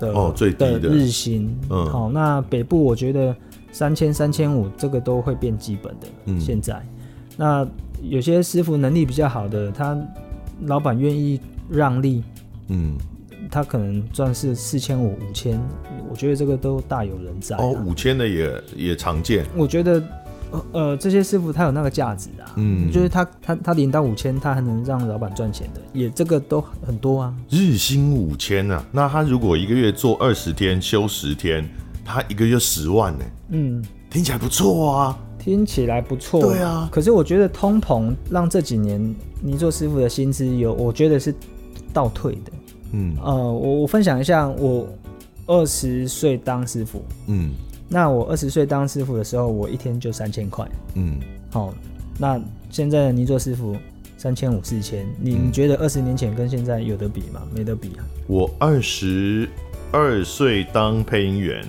[0.00, 3.36] 的哦，最低的，的日薪，嗯，好，那北部我觉得
[3.70, 6.06] 三千、三千五这个都会变基本的。
[6.24, 6.82] 嗯，现在，
[7.36, 7.68] 那
[8.02, 9.94] 有些师傅能力比较好的，他
[10.62, 12.24] 老板愿意让利，
[12.68, 12.96] 嗯，
[13.50, 15.60] 他可能赚是四千五、五千，
[16.10, 17.56] 我觉得这个都大有人在。
[17.56, 19.44] 哦，五千的也也常见。
[19.56, 20.02] 我觉得。
[20.72, 27.32] 呃，这些师傅他有那个价值啊，嗯，就是他他他领到五千，他还能让老板赚钱的，也这个都很多啊。
[27.48, 31.64] 日薪五千啊，那他如果一个月做二十天，休十天，
[32.04, 33.24] 他一个月十万呢？
[33.50, 36.40] 嗯，听起来不错啊，听起来不错。
[36.40, 39.00] 对啊，可是我觉得通膨让这几年
[39.40, 41.32] 泥做师傅的薪资有，我觉得是
[41.92, 42.50] 倒退的。
[42.92, 44.88] 嗯，呃，我我分享一下，我
[45.46, 47.52] 二十岁当师傅，嗯。
[47.92, 50.64] 那我二十岁当师傅的时候，我一天就三千块。
[50.94, 51.18] 嗯，
[51.50, 51.74] 好、哦，
[52.16, 53.76] 那现在的泥做师傅
[54.16, 57.42] 三千五四千，你你觉得二十年前跟现在有得比吗？
[57.52, 58.06] 没得比啊。
[58.28, 59.48] 我二十
[59.90, 61.64] 二岁当配音员，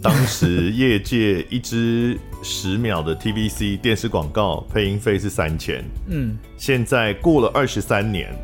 [0.00, 5.84] 当时业界一支十秒的 TVC 电视广告配音费是三千。
[6.08, 8.34] 嗯，现在过了二十三年，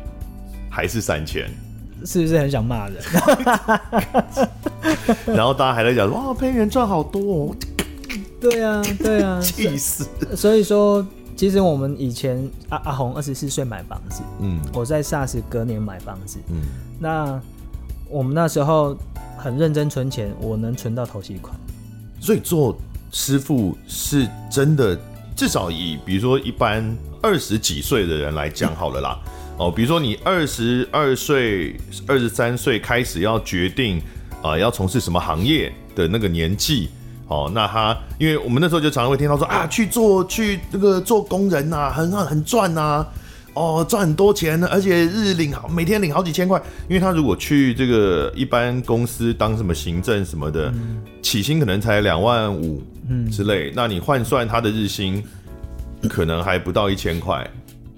[0.69, 1.49] 还是三千。
[2.05, 2.97] 是不是很想骂人？
[5.35, 7.55] 然后大家还在讲哇，配音员赚好多哦。
[8.39, 10.07] 对啊，对啊， 气死！
[10.35, 16.61] 所以说，其实我们以前阿阿红二十四岁买房子，嗯，我在 SARS 隔年买房子，嗯，
[16.99, 17.39] 那
[18.09, 18.97] 我们那时候
[19.37, 21.55] 很认真存钱，我能存到头期款。
[22.19, 22.75] 所以做
[23.11, 24.97] 师傅是真的，
[25.35, 29.19] 至少以比如说一般二十几岁的人来讲好了啦。
[29.25, 31.75] 嗯哦，比如说你二十二岁、
[32.07, 33.99] 二十三岁开始要决定
[34.41, 36.89] 啊、呃，要从事什么行业的那个年纪，
[37.27, 43.07] 哦，那他因为我们那时候就常常会听到说啊，去做去那个做工人呐、啊，很很赚呐、啊，
[43.53, 46.59] 哦，赚很多钱呢，而且日领好，每天领好几千块。
[46.89, 55.23] 因为他如果去这个一般公司当什么行政什么的，嗯、起薪可能才两万五，嗯之类，那你换算他的日薪。
[56.09, 57.47] 可能还不到一千块，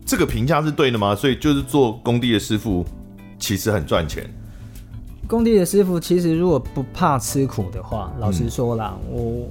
[0.06, 1.16] 这个评价是对的吗？
[1.16, 2.86] 所以就是做工地的师傅，
[3.40, 4.30] 其实很赚钱。
[5.28, 9.48] 工地的师傅其实如果不怕吃苦的话，老实说啦，嗯、我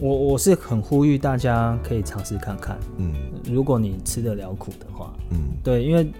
[0.00, 2.78] 我我是很呼吁大家可以尝试看看。
[2.98, 6.10] 嗯，如果你吃得了苦的话，嗯，对，因为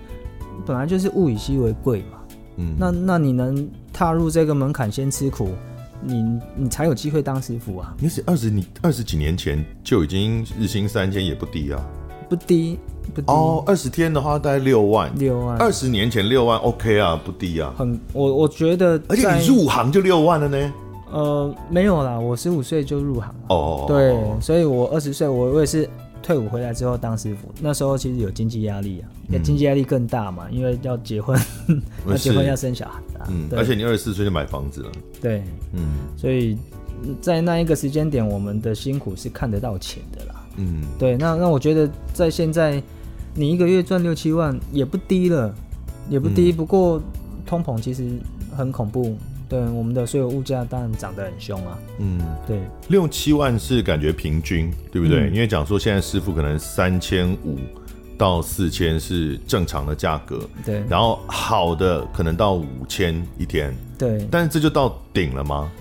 [0.66, 2.18] 本来就是物以稀为贵嘛。
[2.56, 5.50] 嗯，那那你能踏入这个门槛，先吃苦。
[6.00, 6.22] 你
[6.56, 7.92] 你才有机会当师傅啊！
[7.98, 11.84] 你是二十你二十几年前就已经日薪三千也不低啊，
[12.28, 12.78] 不低
[13.14, 13.62] 不低哦。
[13.66, 15.56] 二十天的话大概六万，六万。
[15.58, 17.74] 二十年前六万 OK 啊，不低啊。
[17.76, 20.72] 很我我觉得，而且你入行就六万了呢。
[21.10, 23.34] 呃，没有啦，我十五岁就入行了。
[23.48, 25.88] 哦，对，所以我二十岁我我也是。
[26.20, 31.40] 退伍回来之后当师傅，那时候其实有经济压力啊，嗯、经济压力更大嘛，因为要结婚，
[32.06, 33.26] 要结婚要生小孩啊。
[33.30, 34.90] 嗯，而且你二十四岁就买房子了。
[35.22, 35.86] 对，嗯，
[36.18, 36.58] 所以
[37.22, 40.27] 在那一个时间点，我们的辛苦是看得到钱的啦。
[40.58, 42.82] 嗯，对，那那我觉得在现在，
[43.34, 45.54] 你一个月赚六七万也不低了，
[46.10, 46.52] 也不低。
[46.52, 47.00] 嗯、不过
[47.46, 48.18] 通膨其实
[48.54, 49.16] 很恐怖。
[49.48, 51.78] 对，我们的所有物价当然涨得很凶啊。
[51.98, 55.30] 嗯，对，六七万是感觉平均，对不对？
[55.30, 57.58] 嗯、因为讲说现在师傅可能三千五
[58.18, 60.84] 到四千是正常的价格，对。
[60.86, 64.28] 然后好的可能到五千一天，对。
[64.30, 65.72] 但是这就到顶了吗？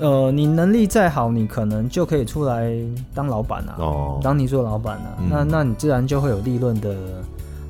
[0.00, 2.72] 呃，你能力再好，你可能就可以出来
[3.14, 6.96] 当老板啊，哦，当你做老板啊，嗯、那那你自然就会有利润的。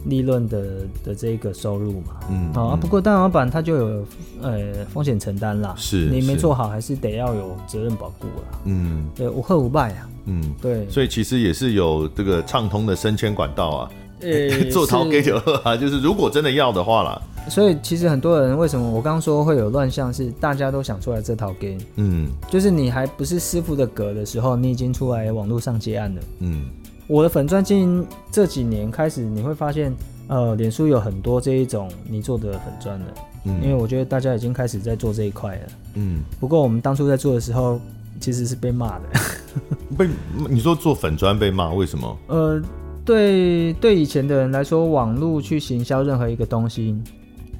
[0.07, 0.63] 利润的
[1.05, 2.75] 的这个收入嘛，嗯，好啊。
[2.75, 4.07] 不过当老板他就有
[4.41, 4.59] 呃
[4.91, 13.91] 风险承担啦，是你没做好还是得要有责任保护啦，嗯，对，无贺无败啊，嗯，对，所以其实也是有这个畅通的升迁管道啊，
[14.23, 17.21] 呃， 做头给酒喝啊， 就是如果真的要的话啦。
[17.49, 26.65] 所以其实很多人为什么我刚刚说会有乱象，是大家都想出来这套 game，嗯，就是你还不是师傅的格的时候，你已经出来网络上接案了，嗯。
[27.07, 29.93] 我的粉钻经营这几年开始，你会发现，
[30.29, 33.07] 呃，脸书有很多这一种你做的粉砖的，
[33.47, 35.63] 嗯，因为我觉得大家已经开始在做这一块了，
[35.95, 36.23] 嗯。
[36.39, 37.81] 不过我们当初在做的时候，
[38.21, 39.05] 其实是被骂的，
[39.99, 40.09] 被
[40.49, 42.17] 你说做粉砖被骂，为什么？
[42.29, 42.63] 呃，
[43.11, 46.97] 对对，以前的人来说，网络去行销任何一个东西，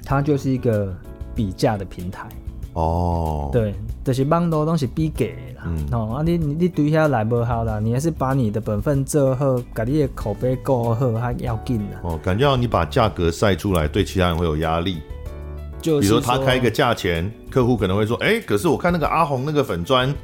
[0.05, 0.95] 它就是一个
[1.35, 2.25] 比价的平台。
[2.71, 5.25] 哦，对，就是蛮多东西比价
[5.57, 5.63] 啦。
[5.65, 11.99] 嗯，哦，啊你，你你对下来不好啦，你还是把你的本分做好，把你的口碑过好，还要紧啦。
[12.03, 14.99] 哦，感觉你把价格晒出来，对其他人会有压力。
[15.81, 20.15] 就是，比如说他开一个价钱，客户可能会说，哎、欸，可是我看那个阿红那个粉专，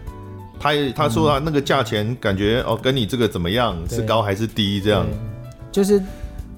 [0.60, 4.82] 他他说他那个价钱，感觉哦，跟你这个怎么样，是高还是低？
[4.82, 5.06] 这样，
[5.72, 6.02] 就是。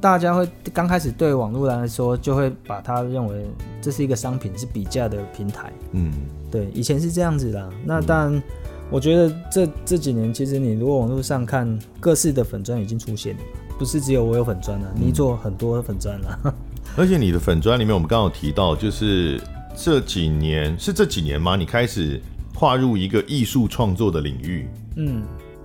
[0.02, 3.46] 大家会刚开始对网络来说，就会把它认为
[3.82, 5.74] 这是一个商品，是比价的平台。
[5.92, 6.14] 嗯，
[6.50, 7.70] 对，以前是这样子的。
[7.84, 8.44] 那当然，
[8.90, 13.42] 我觉得这这几年，其实你如果网络上看各式的粉砖已经出现了，
[13.78, 16.56] 不是只有我有粉砖了，你做很多粉砖了。
[16.96, 19.38] 而且你的粉砖里面，我们刚刚有提到，就是
[19.76, 21.58] 这几年是这几年吗？
[21.58, 22.18] 你开始
[22.60, 24.68] 跨入一个艺术创作的领域。
[24.98, 25.24] 嗯，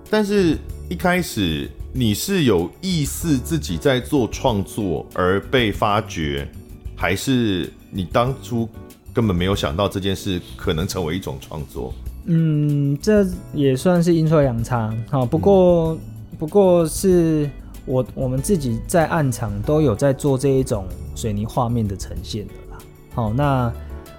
[0.09, 0.57] 但是
[0.89, 1.69] 一开始。
[1.97, 6.45] 你是有意识自己在做创作而被发掘，
[6.93, 8.67] 还是你当初
[9.13, 11.93] 根本没有想到这件事可能成为一种创作？
[12.25, 14.93] 嗯，这也算是阴错阳差。
[15.09, 15.97] 好，不过、
[16.37, 17.49] 不过是
[17.85, 22.77] 我我们自己在暗场都有在做这一种水泥画面的呈现的啦。
[23.13, 23.71] 好，那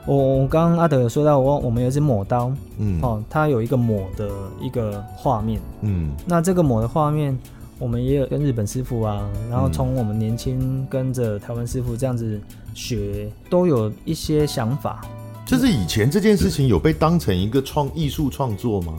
[0.07, 7.37] 我我刚刚阿德有说到，我我们有一支抹刀，嗯，哦，它有一个抹的一个画面，嗯，那这个抹的画面。
[7.79, 12.41] 我们也有跟日本师傅啊，然后从我们年轻跟着台湾师傅这样子
[12.73, 15.05] 学，都有一些想法。
[15.45, 18.95] 就是以前这件事情有被当成一个创艺术创作吗？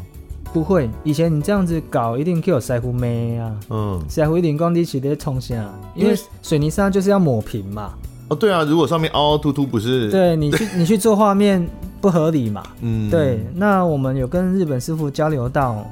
[0.53, 3.07] 不会，以前你这样子搞，一定有师傅骂
[3.41, 3.59] 啊。
[3.71, 7.95] 嗯，师傅一定工地起的冲下，因为水泥沙就是要抹平嘛。
[8.29, 10.09] 哦，对啊，如果上面凹凹凸凸不是？
[10.09, 11.65] 对，你去 你去做画面
[12.01, 12.63] 不合理嘛。
[12.81, 13.39] 嗯，对。
[13.55, 15.85] 那我们有跟日本师傅交流到。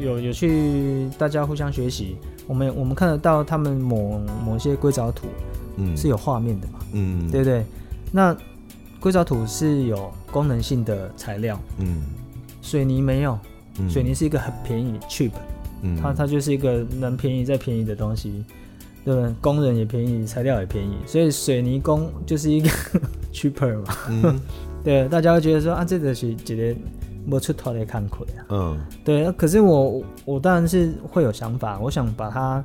[0.00, 2.16] 有有去大家互相学习，
[2.48, 5.28] 我们我们看得到他们某某些硅藻土，
[5.76, 7.64] 嗯，是有画面的嘛，嗯，对不对？
[8.10, 8.36] 那
[8.98, 12.02] 硅藻土是有功能性的材料，嗯，
[12.60, 13.38] 水泥没有，
[13.88, 15.30] 水泥是一个很便宜 cheap，
[15.82, 18.44] 嗯，它它就是一个能便宜再便宜的东西。
[19.04, 22.68] 对不对，工人也便宜，材料也便宜，所以水泥工就是一个
[23.32, 23.94] cheaper 嘛。
[24.08, 24.40] 嗯，
[24.84, 26.80] 对，大家会觉得说啊，这个是觉得
[27.24, 28.44] 没出头的看亏啊。
[28.50, 32.62] 嗯，对，可是我我当然是会有想法，我想把它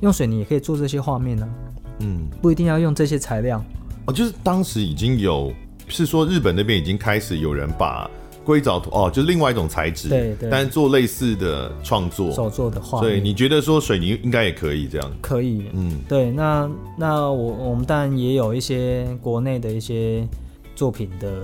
[0.00, 2.00] 用水泥也可以做这些画面呢、啊。
[2.00, 3.64] 嗯，不一定要用这些材料。
[4.06, 5.52] 哦，就是当时已经有，
[5.88, 8.10] 是说日本那边已经开始有人把。
[8.46, 15.10] 硅藻土哦，就是另外一种材质，对对，但是做类似的创作，手做的画，对，你觉得说水泥应该也可以这样？
[15.20, 20.24] 可以，嗯，对，那那我我们当然也有一些国内的一些
[20.76, 21.42] 作品的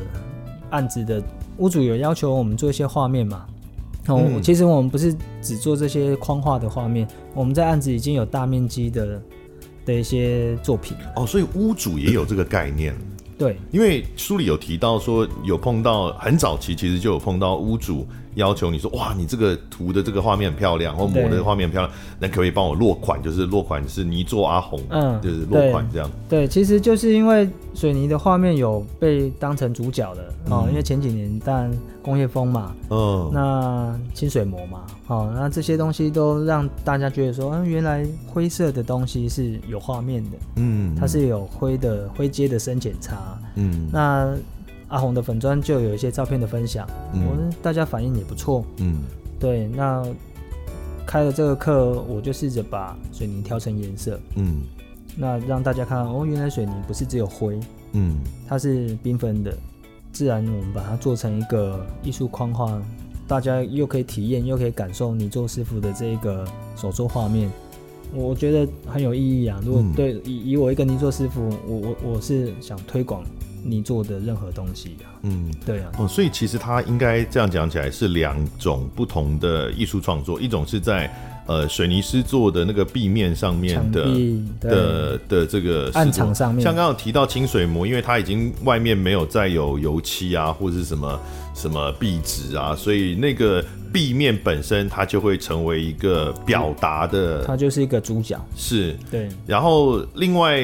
[0.70, 1.20] 案子的
[1.58, 3.44] 屋主有要求我们做一些画面嘛，
[4.06, 5.12] 哦、嗯，其实我们不是
[5.42, 9.20] 只做这些框画的画面，我们在案子已经有大面积的
[9.84, 10.96] 的一些作品。
[11.16, 12.94] 哦，所以屋主也有这个概念。
[13.42, 18.07] 对，因为书里有提到说，有碰到很早期，其实就有碰到屋主。
[18.35, 23.23] 要求你说哇，你这个图的这个画面很漂亮，或抹的画面很漂亮，那可不可以帮我落款？
[23.23, 26.11] 就是落款是泥做阿红，嗯，就是落款这样。
[26.29, 31.71] 对，其实就是因为水泥的画面有被当成主角的哦、嗯，因为前几年但
[32.03, 44.35] 工业风嘛，嗯，那清水模嘛，哦，那这些东西都让大家觉得说，嗯，原来灰色的东西是有画面的，嗯，它是有灰的灰阶的深浅差，嗯，那。
[44.92, 48.98] 阿红的粉砖就有一些照片的分享，嗯，我们大家反应也不错，嗯，
[49.40, 50.07] 对，那
[51.07, 54.61] 开了这个课，我就试着把水泥调成颜色，嗯，
[55.16, 57.59] 那让大家看哦，原来水泥不是只有灰，
[57.92, 59.57] 嗯，它是缤纷的，
[60.12, 62.78] 自然我们把它做成一个艺术框画，
[63.26, 67.50] 大家又可以体验，又可以感受泥做师傅的这个手作画面，
[68.12, 69.59] 我觉得很有意义啊。
[69.64, 73.24] 如果对以以我一个泥作师傅，我我我是想推广。
[73.64, 81.11] 你做的任何东西啊，嗯，对啊，哦，所以其实它应该这样讲起来是两种不同的艺术创作，一种是在
[81.46, 84.05] 呃水泥师做的那个壁面上面的
[84.61, 91.20] 的的这个案场上面，像刚刚提到清水模，因为它已经外面没有再有油漆啊，或者是什么
[91.55, 100.61] 什么壁纸啊，所以那个壁面本身它就会成为一个表达的，它就是一个主角，是对，然后另外。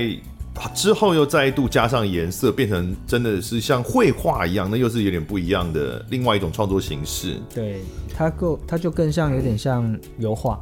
[0.75, 7.37] 之后又再度加上颜色，变成真的是像绘画一样，那又是有点不一样的另外一种创作形式。
[7.55, 7.81] 对，
[8.17, 10.59] 它够它就更像有点像油画。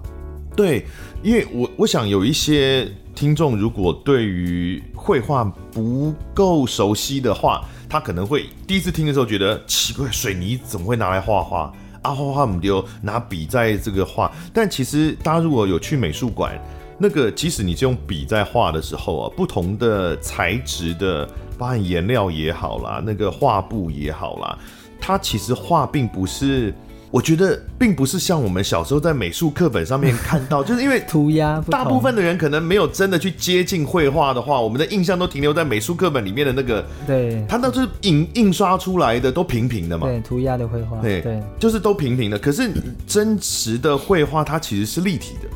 [0.55, 0.87] 对，
[1.23, 11.73] 因为我我想有一些听众如果对于绘画不够熟悉的话，他可能会第一次听的时候觉得奇怪，水泥怎么会拿来画画？
[12.03, 14.33] 啊，画画不丢，拿笔在这个画。
[14.53, 16.59] 但其实大家如果有去美术馆。
[16.99, 21.29] 那个，即使你是用笔在画的时候啊，不同的材质的，
[21.59, 24.59] 包含颜料也好啦，那个画布也好啦，
[25.01, 26.73] 它其实画并不是，
[27.11, 42.39] 我觉得并不是像我们小时候在美术课本上面看到，就是因为 涂鸦，大部分的人可能没有真的去接近绘画的话，我们的印象都停留在美术课本里面的那个，对，它都是印印刷出来的，都平平的嘛，对，涂鸦的绘画，对对，就是都平平的。
[42.39, 42.71] 可是
[43.07, 45.49] 真实的绘画，它其实是立体的。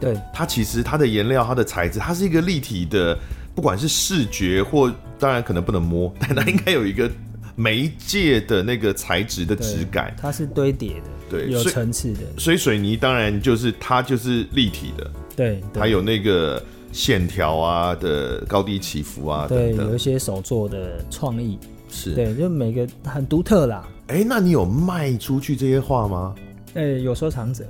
[0.00, 3.18] 对，它其实它的颜料、它的材质，它是一个立体的，
[3.54, 7.10] 不管是视觉或当然可能不能摸， 但它应该有一个
[7.54, 10.14] 媒介的那个材质的质感。
[10.20, 12.20] 它是堆叠的，对，有层次的。
[12.36, 23.88] 所以水泥当然就是它就是立体的，对，它有那个线条啊的高低起伏啊，对，有一些手作的创意，是对，就每个很独特啦。
[24.08, 26.34] 哎，那你有卖出去这些画吗？
[26.74, 27.64] 哎，有收藏者。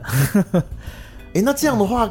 [1.36, 2.10] 哎，那这样的话，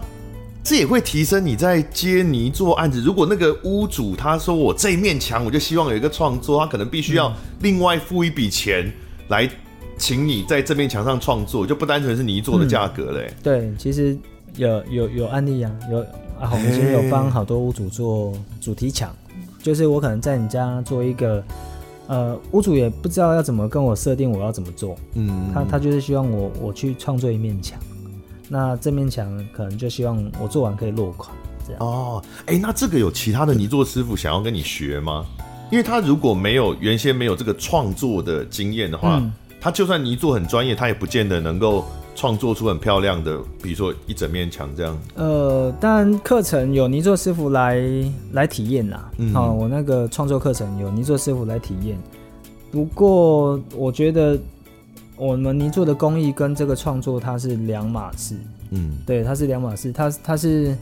[0.64, 3.02] 这也会提升你在接泥做案子。
[3.02, 8.92] 如果那个屋主他说我这一面墙我就希望有一个创作，他可能必须要另外付一笔钱
[9.30, 9.50] 来
[9.98, 13.34] 请你在这面墙上创作，就不单纯是泥做的价格嘞。
[13.42, 14.16] 对，其实
[14.58, 16.02] 有有有案例啊，有
[16.40, 19.12] 啊，我们其实有帮好多屋主做主题墙，
[19.64, 21.44] 就是我可能在你家做一个，
[22.06, 27.80] 呃，屋主也不知道要怎么跟我设定我要怎么做，嗯，他他就是希望我我去创作一面墙。
[28.48, 31.36] 那这面墙可能就希望我做完可以落款，
[31.66, 32.24] 这样哦。
[32.42, 35.26] 哎、欸，那这个有其他的泥作师傅想要跟你学吗？
[35.72, 41.84] 因为他如果没有原先没有这个创作的经验的话，嗯，他就算泥作很专业，他也不见得能够
[42.14, 44.96] 创作出很漂亮的，比如说一整面墙这样。
[45.16, 47.82] 呃，当然课程有泥作师傅来
[48.34, 49.10] 来体验啦。
[49.18, 51.98] 嗯，好，我那个创作课程有泥作师傅来体验。
[52.72, 54.40] 不过我觉得。
[55.18, 58.36] 我们泥做的工艺跟这个创作它是两码事，
[58.72, 60.76] 嗯，对，它是两码事，它它是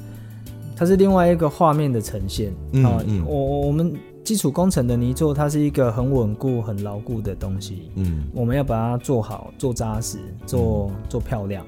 [0.76, 2.52] 它是另外一个画面的呈现。
[2.72, 11.66] 嗯嗯、我们基础工程的泥做，它是一个很稳固、很牢固的东西，嗯，我们要把它做好、做扎实、做做漂亮。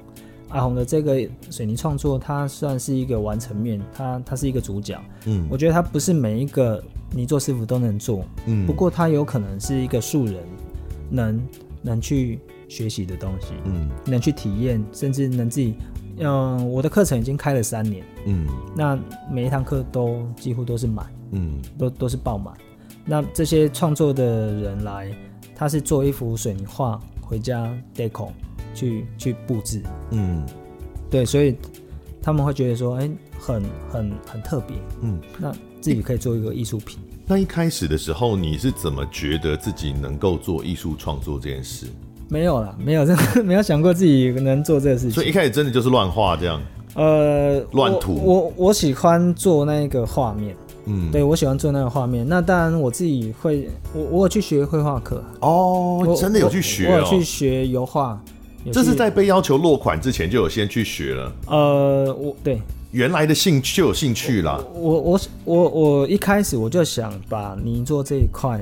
[0.48, 4.96] 阿红的这个水泥创作，它算是一个完成面，它它是一个主角。
[5.26, 8.24] 嗯，我觉得它不是每一个泥做师傅都能做。
[8.46, 10.36] 嗯，不过它有可能是一个素人
[11.10, 11.42] 能
[11.82, 12.38] 能去
[12.68, 13.48] 学习的东西。
[13.64, 15.74] 嗯，能去体验，甚至能自己。
[16.18, 18.04] 嗯，我的课程已经开了三年。
[18.24, 18.98] 嗯，那
[19.30, 21.06] 每一堂课都几乎都是满。
[21.32, 22.54] 嗯，都都是爆满。
[23.04, 25.12] 那这些创作的人来，
[25.54, 28.30] 他是做一幅水泥画回家 deco
[28.74, 30.44] 去去布置，嗯，
[31.10, 31.56] 对，所以
[32.22, 36.98] 他们会觉得说，哎、欸，很很很特别，嗯，那自己可以做一个艺术品。
[37.26, 41.86] 那一开始的时候，你是怎么觉得自己能够做艺术创作这件事？
[42.28, 45.10] 没有啦，没有，真 的没有想过自己能做这个事情。
[45.10, 46.60] 所以一开始真的就是乱画这样，
[46.94, 48.14] 呃，乱涂。
[48.14, 50.54] 我我，喜欢做那个画面。
[50.88, 52.24] 嗯，对，我喜欢做那个画面。
[52.28, 58.20] 那当然，我自己会，我我有去学绘画课哦，真的有去学、哦，我有去学油画。
[58.72, 61.32] 这是在被要求落款之前就有先去学了。
[61.46, 62.60] 呃，我对
[62.96, 64.58] 原来的兴趣就有兴趣啦。
[64.72, 68.58] 我我我我一开始我就想把泥做这一块，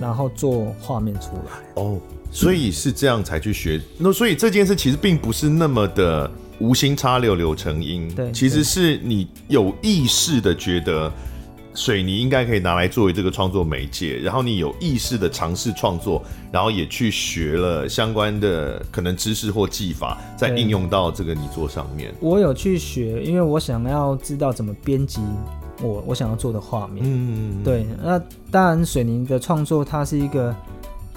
[0.00, 1.82] 然后做画面出来。
[1.82, 2.00] 哦，
[2.32, 3.78] 所以是这样才去学。
[3.98, 6.30] 那所以这件事其实并不是那么的
[6.60, 8.08] 无心插柳柳成荫。
[8.14, 11.12] 对，其实是你有意识的觉得。
[11.74, 16.22] 水泥应该可以拿来作为这个创作媒介，然后你有意识的尝试创作，
[16.52, 22.14] 然后也去学了相关的可能知识或技法，再应用到这个泥作上面。
[22.20, 25.20] 我有去学，因为我想要知道怎么编辑
[25.82, 27.04] 我我想要做的画面。
[27.04, 27.84] 嗯，对。
[28.00, 28.22] 那
[28.52, 30.54] 当然，水泥的创作它是一个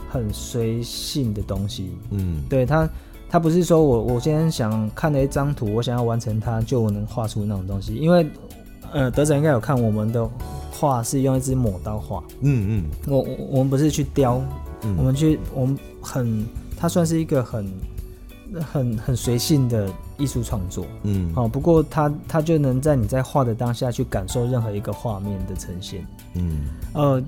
[0.10, 1.91] 很随性的东西。
[2.10, 2.89] 嗯，对它，
[3.30, 8.28] 它不是说我我今天想看了一张图，我想要完成它就能画出那种东西，因为。
[8.94, 10.30] 呃，德仔应该有看我们的
[10.72, 12.24] 画是用一支抹刀画。
[12.42, 14.42] 嗯嗯，我我我们不是去雕，
[14.84, 16.46] 嗯、我们去我们很，
[16.78, 17.72] 它算是一个很
[18.62, 20.86] 很很随性的艺术创作。
[21.04, 26.06] 嗯，好，不过它它就能在你在画的当下去感受任何一个画面的呈现。
[26.36, 26.60] 嗯，
[26.94, 27.24] 呃，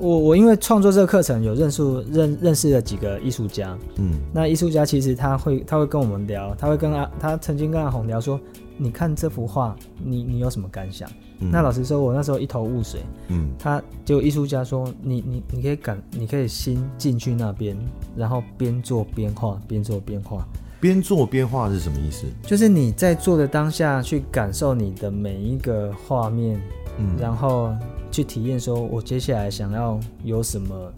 [0.00, 3.76] 我我因为创作这个课程有认识认认识了几个艺术家。
[3.96, 8.40] 嗯，那艺术家其实他会他会跟我们聊，他会跟阿他曾经跟阿红聊说。
[8.76, 11.08] 你看这幅画，你你有什么感想？
[11.40, 13.00] 嗯、那老实说，我那时候一头雾水。
[13.28, 17.76] 嗯，他就艺术家说，你你你可以感，你可以心进去那边，
[18.16, 20.46] 然后边做边画，边做边画。
[20.80, 22.26] 边做边画是什么意思？
[22.42, 26.60] 就是你在做的当下去感受你的每一个画面，
[26.98, 27.72] 嗯，然后
[28.10, 30.92] 去体验，说我接下来想要有什么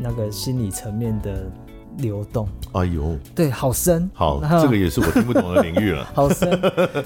[0.00, 1.50] 那个心理层面的。
[1.98, 6.58] 流动，哎呦，对，好深，好，这个也是我听不懂的领域了， 好深，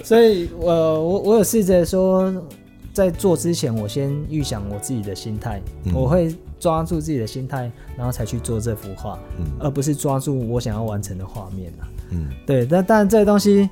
[0.04, 2.32] 所以，我我我有试着说，
[2.92, 11.72] 在做之前，我先预想我自己的心态，嗯、我会抓住自己的心态，然后才去做这幅画，嗯、而不是抓住我想要完成的画面，
[12.10, 13.68] 嗯，对，但但这个东西，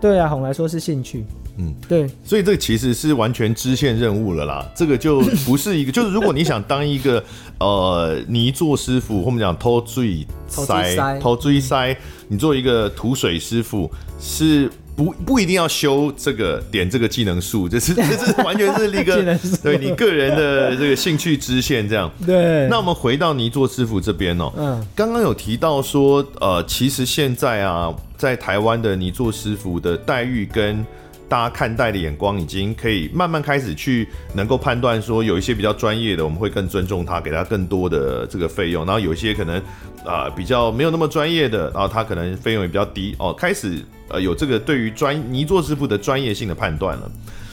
[0.00, 1.24] 对阿红来说是兴趣。
[1.58, 4.66] 嗯，对，所以这个其实是完全支线任务了啦。
[4.74, 7.22] 这个就不是一个， 就是如果你想当一个
[7.58, 11.96] 呃泥做师傅，或我们讲偷水塞、偷水塞，
[12.28, 22.10] 你做一个土水师傅是不不一定要修这个点这个技能树，这是 这是完全是一个对你个人的这个兴趣支线这样。
[22.26, 30.84] 对，那我们回到泥作师傅这边哦，嗯，刚刚有提到说，呃，其实现在啊，在台湾的泥作师傅的待遇跟
[31.32, 38.84] 大家看待的眼光已经可以慢慢开始去能够判断说，有一些比较专业的，我们会更尊重他，给他更多的这个费用。
[38.84, 39.56] 然后有一些可能
[40.04, 47.10] 啊、比较没有那么专业的，然后他可能费用也比较低哦，开始呃有这个对于专泥作师傅的专业性的判断了。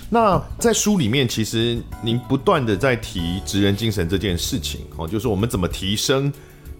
[0.09, 6.29] 那在书里面，其实您不断的在提职人精神这件事情哦，就是我们怎么提升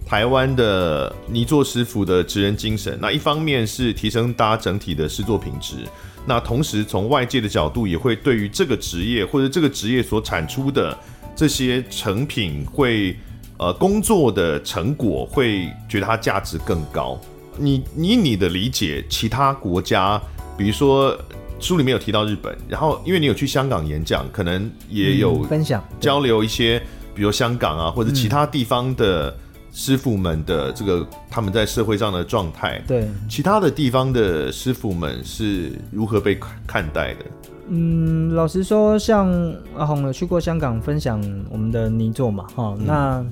[0.05, 2.99] 台湾的泥作师傅的职人精神。
[3.01, 5.77] 那一方面是提升大家整体的施作品质。
[6.25, 10.95] 那同时，从外界的角度，也会对于这个职业或者这个职业所产出的
[11.35, 13.15] 这些成品，会
[13.57, 17.19] 呃工作的成果，会觉得它价值更高。
[17.57, 20.21] 你以你的理解，其他国家，
[20.57, 21.17] 比如说
[21.59, 26.79] 书里面有提到日本，然后因为你有去香港演讲，可能也有分享交流一些，
[27.15, 29.35] 比如香港啊或者其他地方的。
[29.71, 37.25] 师傅们的这个他们在社会上的状态，对其他的地方的师傅们是如何被看待的？
[37.69, 39.31] 嗯，老实说，像
[39.77, 43.25] 阿红有去过香港分享我们的泥作嘛，哈、嗯，那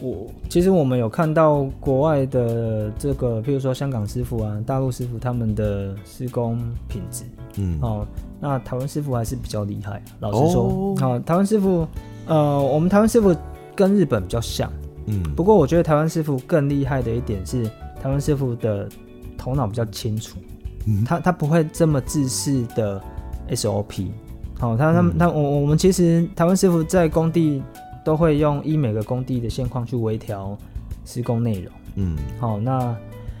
[0.00, 6.56] 我其实我们有看到国外的这个，譬如说香港师傅啊、大陆师傅他们的施工
[6.88, 7.24] 品质，
[7.56, 8.06] 嗯，哦，
[8.38, 10.00] 那台湾师傅还是比较厉害。
[10.20, 11.84] 老实说，好、哦，台湾师傅，
[12.26, 13.34] 呃，我们台湾师傅
[13.74, 14.70] 跟日本比较像。
[15.06, 17.64] 嗯，不过我觉得台湾师傅更厉害的一点是，
[18.02, 18.88] 台湾师傅的
[19.36, 20.38] 头脑比较清楚。
[20.86, 23.00] 嗯，他他不会这么自私的
[23.50, 24.08] SOP。
[24.58, 27.62] 好，他他他我我们其实台湾师傅在工地
[28.04, 30.56] 都会用依每个工地的现况去微调
[31.04, 31.72] 施工内容。
[31.96, 32.94] 嗯，好，那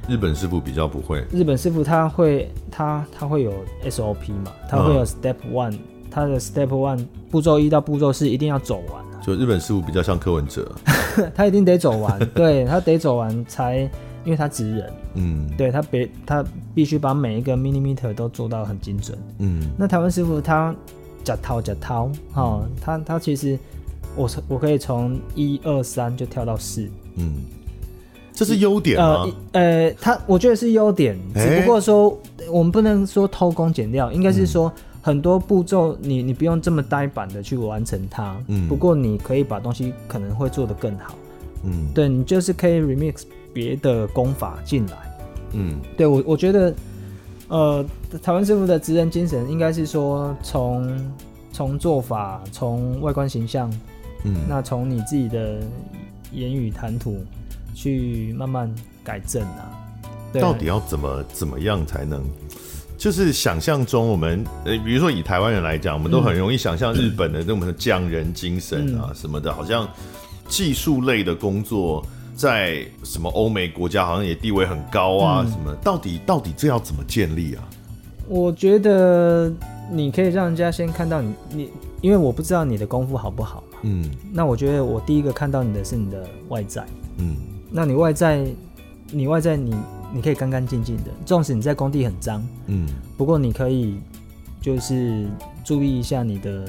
[0.08, 1.24] 日本师傅比较不会。
[1.30, 3.52] 日本师傅他会他他会有
[3.84, 5.78] SOP 嘛，他会有 Step One，
[6.10, 9.04] 他的 Step One 步骤一到步骤四一定要走完。
[9.22, 10.70] 就日本师傅比较像柯文哲，
[11.34, 13.78] 他一定得走完， 对，他得走完才，
[14.24, 16.44] 因为他职人，嗯，对他别他
[16.74, 20.74] 必须把每一个 millimeter 都做到很精准，嗯，那台湾师傅他。
[21.22, 23.58] 假掏假掏，哈，他他其实
[24.16, 27.34] 我我可以从一二三就跳到四，嗯，
[28.32, 29.26] 这是优点吗？
[29.52, 32.18] 呃，呃，他我觉得是优点，只不过说
[32.50, 34.72] 我们不能说偷工减料，应该是说
[35.02, 41.14] 很多步骤你你不用这么呆板的去完成它，嗯，不过你可以把东西可能会做得更好，
[41.64, 43.22] 嗯，对你就是可以 remix
[43.52, 44.96] 别的功法进来，
[45.52, 46.74] 嗯，对我我觉得。
[47.52, 47.84] 呃，
[48.22, 50.86] 台湾师傅的职人精神应该是说从，
[51.52, 53.68] 从从做法，从外观形象，
[54.22, 55.58] 嗯，那从你自己的
[56.30, 57.18] 言语谈吐
[57.74, 58.72] 去慢慢
[59.02, 59.66] 改正啊。
[60.32, 62.22] 对，到底要怎么怎么样才能？
[63.00, 69.88] 就是想象中我们，呃，比如说以台湾人来讲，我们都很容易想象日本的那种匠人精神啊什么的，嗯、好像
[70.48, 72.04] 技术类的工作。
[72.34, 75.44] 在什么欧美国家好像也地位很高啊？
[75.44, 75.74] 什么？
[75.82, 77.64] 到底到底这要怎么建立啊？
[78.28, 79.50] 我觉得
[79.90, 81.70] 你可以让人家先看到你，你
[82.02, 83.78] 因为我不知道你的功夫好不好嘛。
[83.82, 84.10] 嗯。
[84.30, 86.86] 那我觉得我第一个看到你的是你的外在。
[87.16, 87.36] 嗯。
[87.70, 88.46] 那你外在，
[89.10, 89.74] 你外在你
[90.12, 92.42] 你可以干干净净的，纵使你在工地很脏。
[92.66, 92.88] 嗯。
[93.16, 93.96] 不过你可以
[94.60, 95.26] 就是
[95.64, 96.64] 注意一下你的，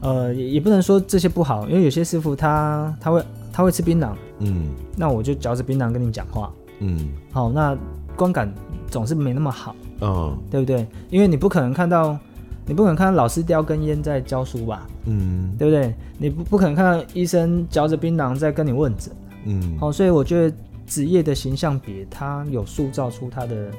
[0.00, 3.24] 呃，也也不能说这些不好，因为有些师傅他他会。
[3.56, 4.10] 他会吃槟榔，
[4.40, 4.66] 嗯，
[4.96, 7.78] 那我就嚼着槟榔跟你讲话，嗯，好，那
[8.16, 8.52] 观感
[8.90, 10.84] 总是没那么好，嗯，对不对？
[11.08, 12.18] 因为你不可能看到，
[12.66, 15.94] 你不可能看到老师叼根烟在教书吧，嗯，对不对？
[16.18, 19.14] 你不不可能看到医生嚼着槟榔在跟你问诊，
[19.44, 20.56] 嗯，好，所以我觉得
[20.86, 23.70] 职业的形象别，他有塑造出他的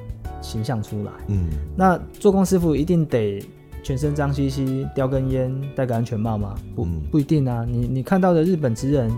[0.41, 3.43] 形象出来，嗯，那做工师傅一定得
[3.83, 6.55] 全身脏兮兮，叼根烟，戴个安全帽吗？
[6.75, 9.11] 不，不一定啊，你你看到的日本职人。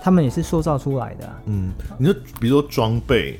[0.00, 1.42] 他们也是塑造出来的、啊。
[1.46, 3.36] 嗯，你说，比如说装备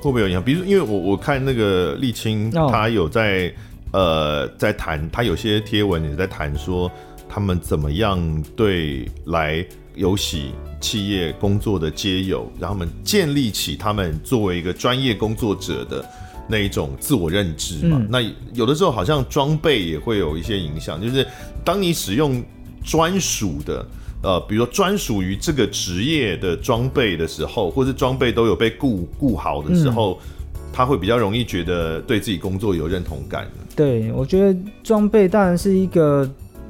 [0.00, 0.42] 会不会有影响？
[0.42, 3.52] 比如说，因为我我看那个沥青，他有在、
[3.92, 6.90] 哦、呃在谈，他有些贴文也在谈说，
[7.28, 8.18] 他们怎么样
[8.56, 9.62] 对来
[9.94, 10.52] 有喜
[10.84, 16.04] 企业工作的街友，让他们建立起他们作为一个专业工作者的
[16.46, 17.96] 那一种自我认知嘛。
[17.98, 18.18] 嗯、那
[18.52, 21.26] 有的时候好像装备也会有一些影响，就是
[21.64, 22.42] 当你使用
[22.84, 23.86] 专属的。
[24.26, 33.46] 呃，比如说专属于这个职业的装备的时候，或是装备都有被顾顾好的时候，嗯，他会比较容易觉得对自己工作有认同感。
[33.76, 36.26] 对，我觉得装备当然是一个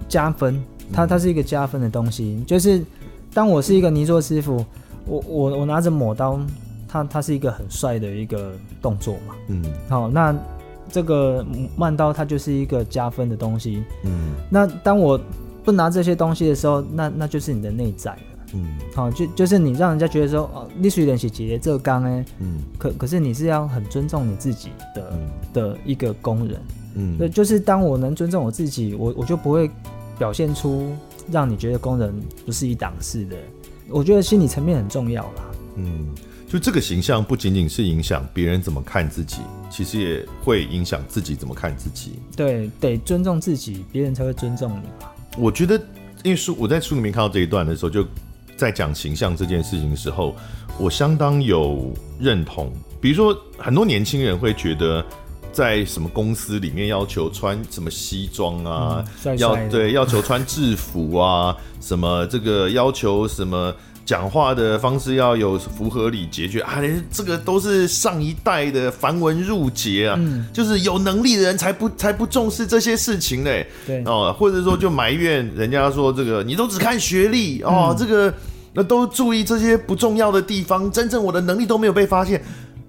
[0.08, 0.60] 加分，
[0.92, 2.42] 它它是一个加分的东西。
[2.44, 2.84] 就是
[3.34, 4.64] 当我是一个泥做师傅，
[5.04, 6.40] 我我我拿着抹刀，
[6.88, 9.34] 它它是一个很帅的一个动作嘛。
[9.48, 10.34] 嗯，好，那
[10.90, 11.44] 这个
[11.76, 13.82] 慢刀它就是一个加分的东西。
[14.04, 15.20] 嗯，那当我。
[15.64, 18.18] 不拿这些东西的时候，那那就是你的内在了。
[18.52, 26.60] 嗯，好、哦，就就是你让人家觉得说，哦，你虽然是姐姐这刚哎，嗯，可可是你是要很尊重你自己的、嗯、的一个工人。
[26.96, 29.70] 嗯，对，就是当我能尊重我自己，我我就不会
[30.18, 30.92] 表现出
[31.30, 32.14] 让你觉得工人
[32.44, 33.36] 不是一档事的。
[33.88, 35.44] 我觉得心理层面很重要啦。
[35.76, 36.08] 嗯，
[36.48, 39.38] 就这个形象不仅仅是影响别人怎么看自己，
[39.70, 42.12] 其实也会影响自己怎么看自己。
[42.36, 45.10] 对，得尊重自己，别人才会尊重你嘛。
[45.36, 45.76] 我觉得，
[46.22, 48.06] 因为书我在书里面看到这一段的时候，就
[48.56, 50.34] 在讲形象这件事情的时候，
[50.78, 52.72] 我相当有认同。
[53.00, 55.04] 比如说，很多年轻人会觉得，
[55.54, 59.02] 在什么公司里面要求穿什么西装啊，
[59.38, 63.72] 要对要求穿制服啊， 什么这个要求什么。
[64.06, 66.78] 讲话的方式要有符合礼节，觉啊，
[67.10, 74.04] 这个都是上一代的繁文缛节啊，嗯，就是有能力的人才不才不重视这些事情嘞，对。
[74.04, 78.30] 哦，或者说就埋怨人家说这个你都只看学历哦，这个
[78.74, 82.44] 那都注意这些不重要的地方，真正我的能力都没有被发现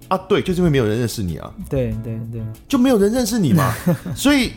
[0.08, 3.74] 啊，对，就是因为没有人认识你啊，对对对，就没有人认识你嘛，
[4.14, 4.52] 所以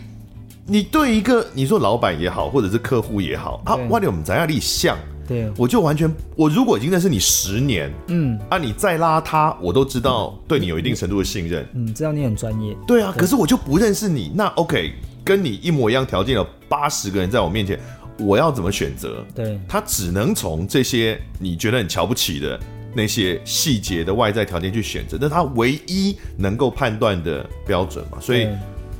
[0.65, 4.97] 你对一个你说老板也好，或者是客户也好啊，我们在那里像。
[5.27, 12.75] 对，我就完全，我如果已经认识你十年，嗯，啊，你再邋遢，我都知道对你有一定程度的信任，嗯，知道你很专业。
[12.87, 14.91] 对啊，对，可是我就不认识你，那 OK，
[15.23, 17.79] 跟你一模一样条件的八十个人在我面前，
[18.17, 19.23] 我要怎么选择？
[19.35, 22.59] 对，他只能从这些你觉得很瞧不起的
[22.93, 28.47] 那些细节的外在条件去选择，那他唯一能够判断的标准嘛，所以。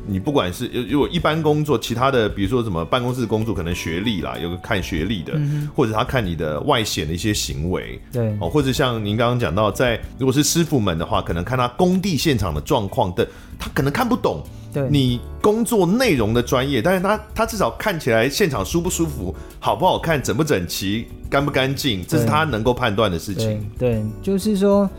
[0.08, 8.36] 你不管是如果一般工作，其他的比如说什么办公室工作，可能学历啦，有个看学历的，嗯、或者他看你的外显的一些行为，对。
[8.40, 13.28] 哦，或者像您刚刚讲到，在如果是师傅们的话，可能看他工地现场的状况的，
[13.60, 14.42] 他可能看不懂
[14.90, 23.94] 你工作内容的专业，但是他他至少看起来现场舒不舒服，好不好看，整不整齐，干不干净，这是他能够判断的事情对。
[23.94, 24.90] 对，就是说，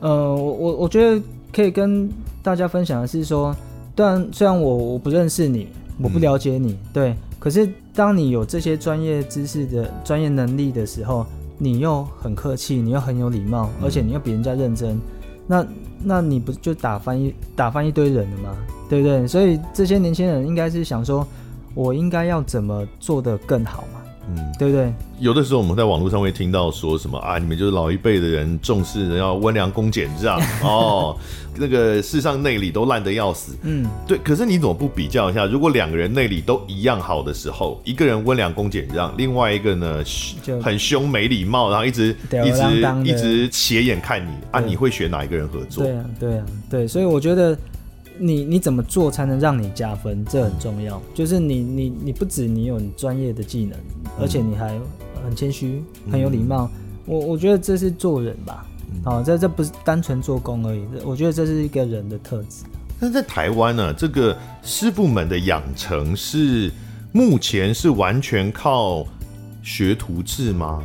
[0.00, 1.22] 呃，我我我觉得
[1.52, 2.10] 可以跟
[2.42, 3.54] 大家分享的是说。
[3.96, 5.68] 但虽然我我不认识你，
[6.02, 11.24] 我不了解你，嗯、对，可是当你有这些专业知识的专业能力的时候，
[11.58, 15.00] 你又很客气，你又很有礼貌，而且你又比人家认真，嗯、
[15.46, 15.66] 那
[16.02, 18.56] 那你不就打翻一打翻一堆人了吗？
[18.88, 19.26] 对不对？
[19.26, 21.26] 所以这些年轻人应该是想说，
[21.74, 23.84] 我应该要怎么做得更好？
[24.28, 24.92] 嗯，对不对？
[25.20, 31.16] 有的时候我们在网络上会听到说什么啊，你们就是老一辈的人重视人要温良恭俭让 哦，
[31.56, 33.54] 那个世上内里都烂得要死。
[33.62, 34.18] 嗯，对。
[34.18, 35.46] 可是你怎么不比较一下？
[35.46, 40.02] 如果两个人内里都一样好的时候，一个人温良恭俭让，另外一个呢
[40.62, 45.84] 很凶没礼貌，然后一直一直一直斜眼看你啊，你会选哪一个人合作？
[45.84, 46.88] 对啊，对啊，对。
[46.88, 47.56] 所以我觉得。
[48.18, 50.24] 你你怎么做才能让你加分？
[50.24, 51.00] 这很重要。
[51.14, 53.78] 就是你你你不止你有你专业的技能，
[54.20, 54.78] 而且你还
[55.24, 56.70] 很谦虚，很有礼貌。
[57.06, 58.66] 我我觉得这是做人吧。
[59.04, 60.82] 好，这这不是单纯做工而已。
[61.04, 62.64] 我觉得这是一个人的特质。
[63.00, 66.70] 但在台湾呢，这个师傅们的养成是
[67.12, 69.04] 目前是完全靠
[69.62, 70.82] 学徒制吗？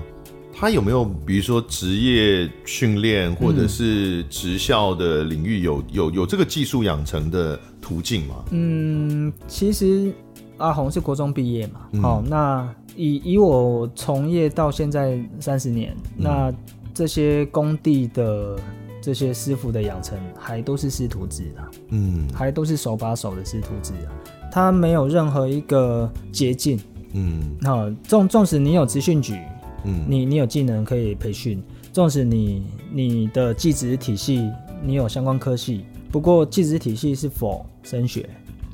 [0.60, 8.44] 他有没有，比如说职业训练，或者是职校的领域有，有有有这个技术养成的途径吗？
[8.52, 10.14] 嗯，其实
[10.58, 16.54] 阿红是国中毕业嘛，嗯、好，那以以我从业到现在三十年，嗯、那
[16.94, 18.60] 这些工地的
[19.02, 24.12] 这些师傅的养成还都是师徒制的，嗯，还都是手把手的师徒制啊，
[24.52, 26.78] 他没有任何一个捷径，
[27.14, 29.40] 嗯，好，纵纵使你有职训局。
[29.86, 31.62] 嗯，你你有技能可以培训，
[31.94, 34.50] 纵使你你的技职体系
[34.84, 38.30] 你有相关科系，不过技职体系是 for 升学，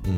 [0.06, 0.18] 嗯，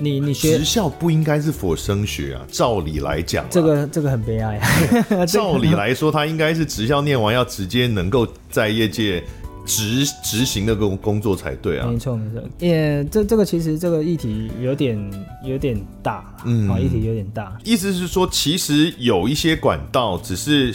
[0.00, 2.44] 你你学职校不应该是 for 升学啊？
[2.48, 4.60] 照理来讲，这个这个很悲哀。
[5.26, 9.22] 照理来说，他应该是职校念完要直接能够在业界。
[9.64, 17.56] 执执行的工工作才对啊，没错没错，也这这个其实这个议题有点有点大，嗯，议题有点大。
[17.64, 20.72] 意思是说，其实有一些管道，只是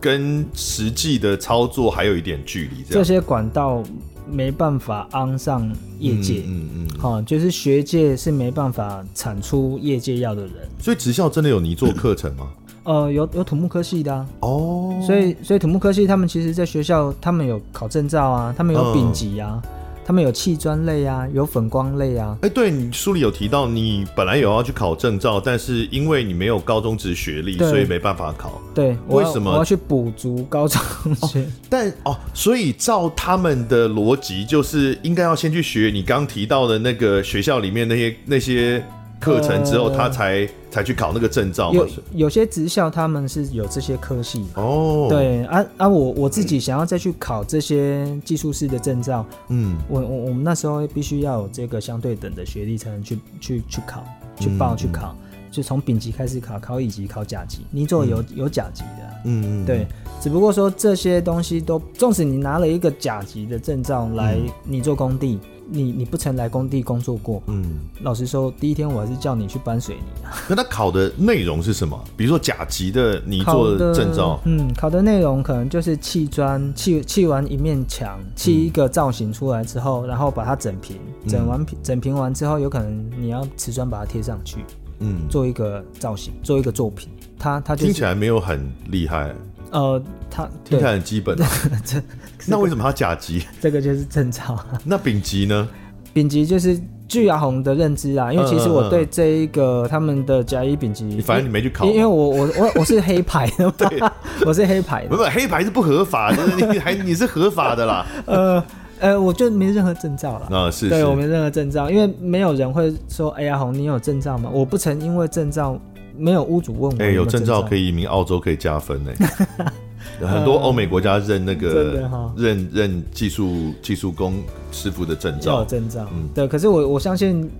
[0.00, 2.82] 跟实际的操作还有一点距离。
[2.90, 3.82] 这些管道
[4.28, 10.52] 没办法安上业界，嗯嗯，好，就是学界是没办法产出业界要的人。
[10.80, 12.50] 所以职校真的有泥做课程吗？
[12.86, 19.70] 呃，有有土木科系的啊，哦，所以所以土木科系他们其实在学校，他们有考证照啊，他们有丙级啊，嗯、
[20.04, 22.38] 他们有砌砖类啊，有粉光类啊。
[22.42, 28.62] 哎、欸，对你书里有提到，你本来有要去考证照，但是因为你没有高中职学历，所以没办法考。
[28.72, 29.50] 对，为什么？
[29.50, 30.80] 我要去补足高中
[31.26, 31.46] 学、哦。
[31.68, 38.80] 但哦，所以照他们的逻辑，就是应该要先去学你刚提到的那个学校里面那些那些。
[39.18, 41.72] 课程之后，他才、呃、才去考那个证照。
[41.72, 45.06] 有有些职校他们是有这些科系哦。
[45.08, 54.04] 对啊啊，我我自己想要再去考这些技术师的证照，嗯，我我我们那时候必须要有这个相对等的学历才能去去去考，
[54.38, 57.60] 去报去考，嗯、就从丙级开始考，考乙级，考甲级。
[57.70, 59.86] 你做有、嗯、有甲级的，嗯嗯，对。
[60.20, 65.38] 只不过说这些东西都，纵使你拿了一个甲级的证照来，你做工地。
[65.42, 70.32] 嗯你你不曾来工地工作过，嗯，老实说，第一天我还是叫你去搬水泥啊。
[70.48, 71.98] 那他考的内容是什么？
[72.16, 80.96] 比如说甲级的泥做的证照，嗯，考的内容可能就是砌砖，砌砌完一面墙，砌一个造型出来之后，嗯、然后把它整平，
[81.26, 84.64] 整完平整平完之后，有可能你要瓷砖把它贴上去，
[85.00, 87.08] 嗯，做一个造型，做一个作品。
[87.38, 89.34] 他他、就是、听起来没有很厉害。
[89.72, 91.36] 呃，他听起来很基本。
[91.84, 92.00] 这
[92.46, 93.44] 那为什么他甲级？
[93.60, 94.58] 这个就是证照。
[94.84, 95.68] 那丙级呢？
[96.12, 104.00] 丙级就是据阿红的认知啊，因为其实我对这一个他们的甲乙丙级，反正你没去考，因为我我我我是黑牌的， 对，
[104.46, 106.42] 我是黑牌的，不不，黑牌是不合法的，
[106.72, 108.06] 你还你是合法的啦。
[108.24, 108.64] 呃
[108.98, 114.48] 呃，我就没任何证照了啊，是，对我没任何证照，因为没有人会说，哎，呀，红你有证照吗？
[114.50, 115.78] 我不曾因为证照，
[116.16, 119.12] 没有屋主问我，哎，有证照可以移民澳洲可以加分呢。
[120.20, 126.46] 很多欧美国家认那个认认技术技术工师傅的证照，有证照，嗯，对。
[126.46, 127.50] 可是我我相信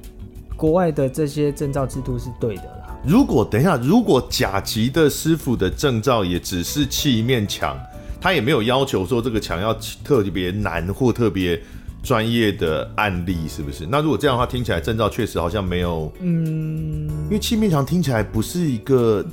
[0.57, 2.99] 国外的这些证照制度是对的啦。
[3.07, 7.79] 如果等一下，如果甲级的师傅的证照也只是砌一面墙，
[8.21, 11.61] 他也没有要求说这个墙要特别难或特别
[12.03, 13.87] 专业的案例，是不是？
[13.87, 19.25] 那如果这样的话，听起来证照确实好像没有，嗯，因为砌面墙听起来不是一个，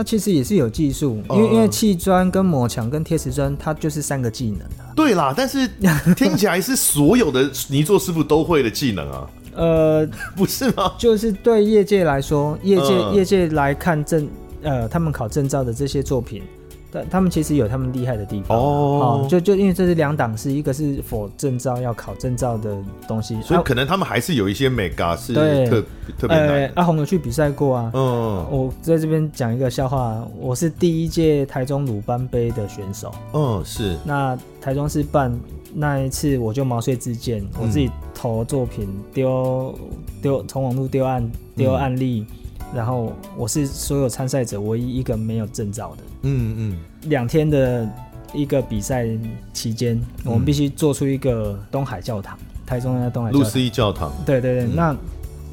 [0.00, 4.88] 它其实也是有技术，因为因为砌砖跟抹墙跟贴瓷砖，它就是三个技能啊。
[4.96, 5.68] 对啦，但是
[6.16, 9.30] 听起来是所有的泥作师傅都会的技能啊。
[9.54, 10.94] 呃， 不是吗？
[10.96, 14.26] 就是对业界来说，业界、呃、业界来看证，
[14.62, 16.42] 呃，他们考证照的这些作品。
[16.90, 22.76] 但他们其实有他们厉害的地方哦，就就因为这是两档是，一个是 for 证照要考证照的
[23.06, 25.82] 东西，所以可能他们还是有一些美嘎是特
[26.18, 26.72] 特别难的。
[26.74, 33.96] 阿红有去比赛过啊，嗯，我在这边讲一个笑话，我是第一届台中鲁班杯的选手，嗯，是。
[34.04, 35.32] 那台中市办
[35.72, 39.78] 那一次，我就毛遂自荐，我自己投作品丢
[40.20, 42.26] 丢从网路丢案丢案例。
[42.74, 46.02] 然后我是所有参赛者唯一一个没有证照的。
[46.22, 46.78] 嗯嗯。
[47.10, 47.88] 两天的
[48.32, 49.08] 一个比赛
[49.52, 53.42] 期间，我们必须做出一个东海教堂，台中的东海教堂。
[53.42, 54.12] 路思义教堂。
[54.24, 54.96] 对对对，嗯、那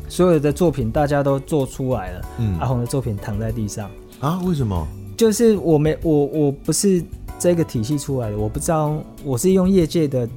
[0.07, 2.25] 所有的作品大家都做出来了。
[2.37, 2.59] 嗯。
[2.59, 3.89] 阿红的作品躺在地上。
[4.19, 4.39] 啊？
[4.45, 4.87] 为什么？
[5.17, 7.03] 就是我没我我不是
[7.39, 10.29] 这个体系出来的，我不知道我是用业界的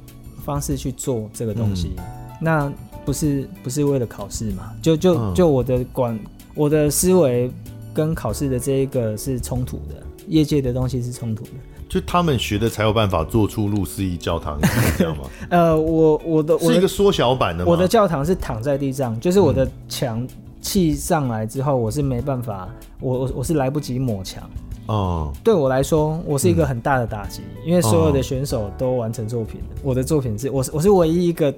[0.43, 1.91] 方式去做这个东西。
[1.97, 2.03] 嗯、
[2.41, 2.73] 那
[3.05, 4.73] 不是不是为了考试嘛？
[4.81, 6.19] 就就就我的管。
[6.53, 7.51] 我的思维
[7.93, 11.51] 跟考试的这一个是冲突的，业界的东西是冲突的。
[11.89, 15.23] 就他们学的才有办法做出路思义教堂，是这样吗？
[15.51, 17.65] 呃，我我的是一个缩小版的？
[17.65, 20.25] 我的教堂是躺在地上，就是我的墙
[20.61, 22.69] 砌上来之后，我是没办法，
[23.01, 24.49] 我我我是来不及抹墙。
[24.85, 31.53] 哦，对我来说，我是一个很大的打击，嗯、因为所有的选手都完成作品了，我的作品是我是我是唯一一个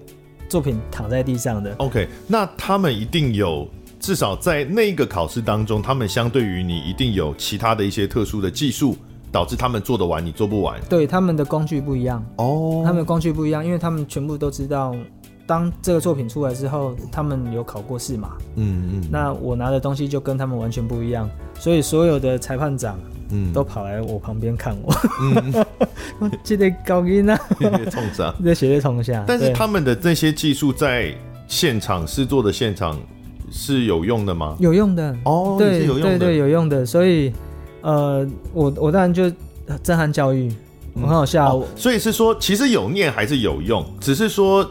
[0.49, 1.75] 作品躺在地上的。
[1.77, 3.67] OK，那他们一定有。
[4.03, 8.97] 至少在那个考试当中，他们相对于你一定有其他的一些特殊的技术，
[9.31, 10.77] 导致他们做得完，你做不完。
[10.89, 14.93] 对，他们的工具不一样哦，他们的工具不一样，因为他们全部都知道，
[15.47, 18.31] 当这个作品出来之后，他们有考过试嘛。
[18.55, 19.07] 嗯嗯。
[19.09, 22.99] 那我拿的东西就跟他们完全不一样，所以所有的裁判长
[23.29, 24.93] 嗯都跑来我旁边看我。
[25.21, 25.65] 嗯，
[26.19, 27.39] 我记得高音啊，
[27.89, 29.23] 冲上， 在血泪冲下。
[29.25, 31.15] 但是他们的这些技术在
[31.47, 32.99] 现场试做的现场。
[33.55, 34.57] 是有用的吗？
[34.59, 36.83] 有用的哦，对，有用的，对对，有用的。
[36.83, 37.31] 所以，
[37.81, 39.31] 呃，我我当然就
[39.83, 40.51] 震撼教育，
[40.95, 41.55] 很好笑。
[41.55, 44.67] 哦，所以是说，其实有念还是有用，只是说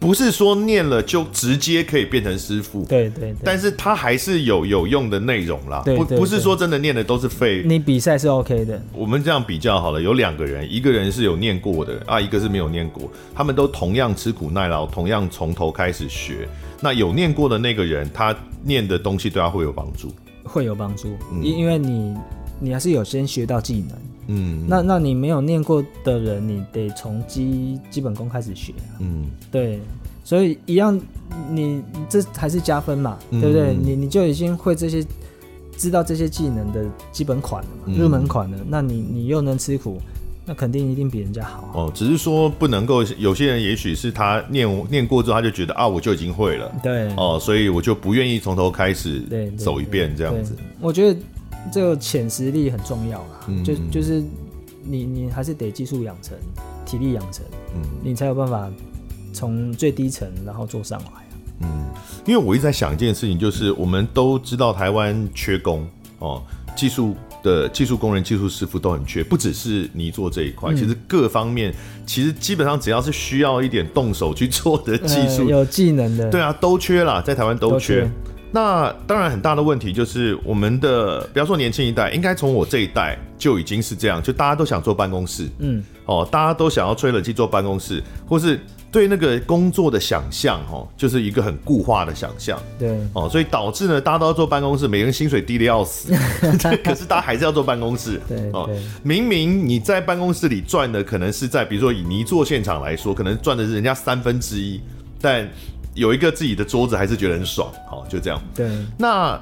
[0.00, 2.84] 不是说念了就直接可以变成师傅。
[2.86, 3.36] 对对对。
[3.44, 7.62] 但是他还是有有用的内容啦，不不是说真的念的都是废。
[7.64, 8.82] 你比赛是 OK 的。
[8.92, 16.48] 我们这样比较好了，有两个人，一个人是有念过的啊，一个是没有念过，他们都同样吃苦耐劳，同样从头开始学。
[16.84, 20.12] 那有念过的那个人，他念的东西对他会有帮助，
[20.42, 21.08] 会有帮助，
[21.40, 22.14] 因、嗯、因为你
[22.60, 29.80] 你还是有先学到技能，嗯，那那你没有念过的人，你得从基基本功开始学，嗯，对，
[30.24, 31.00] 所以一样，
[31.50, 33.74] 你这还是加分嘛，嗯、对不对？
[33.74, 35.02] 你你就已经会这些，
[35.78, 39.98] 知道这些技能的基本款了嘛，嗯、入门款了，那你你又能吃苦。
[40.46, 49.22] 那肯定一定比人家好哦，只是说不能够，有些人也许是他念念过之后，他就觉得啊，我就已经会了，对，哦，所以我就不愿意从头开始
[49.56, 50.54] 走一遍这样子。
[50.80, 51.18] 我觉得
[51.72, 54.22] 这个潜实力很重要啦，嗯、就就是
[54.82, 56.36] 你你还是得技术养成，
[56.84, 57.42] 体力养成，
[57.74, 58.70] 嗯，你才有办法
[59.32, 61.32] 从最低层然后做上来啊。
[61.60, 61.86] 嗯，
[62.26, 65.88] 因为我一直在想一件事情，就是我们都知道台湾缺工
[66.18, 66.42] 哦，
[66.76, 67.16] 技术。
[67.44, 71.72] 的技术工人、技术师傅都很缺，不只是泥做这一块，嗯、其实各方面，
[72.04, 78.00] 其实基本上只要是需要一点动手去做的技术、呃，有技能的，对啊，都缺啦，在台湾都缺。
[78.00, 78.10] 都缺。
[78.50, 88.58] 那当然很大的问题就是，我们的不要说年轻一代，应该从我这一代就已经是这样，就大家都想坐办公室，嗯，哦，大家都想要吹冷气坐办公室，或是。
[88.94, 96.14] 对那个工作的想象，哦，就是一个很固化的想象，对，哦，所以导致呢，大家都要坐办公室，每个人薪水低的要死，
[96.84, 98.70] 可是大家还是要坐办公室， 对，哦，
[99.02, 104.80] 明明你在办公室里赚的可能是在，比如说以泥做现场来说，可能赚的是人家三分之一，
[105.20, 105.44] 但
[105.94, 108.70] 有一个自己的桌子还是觉得很爽，好，就这样，对。
[108.96, 109.36] 那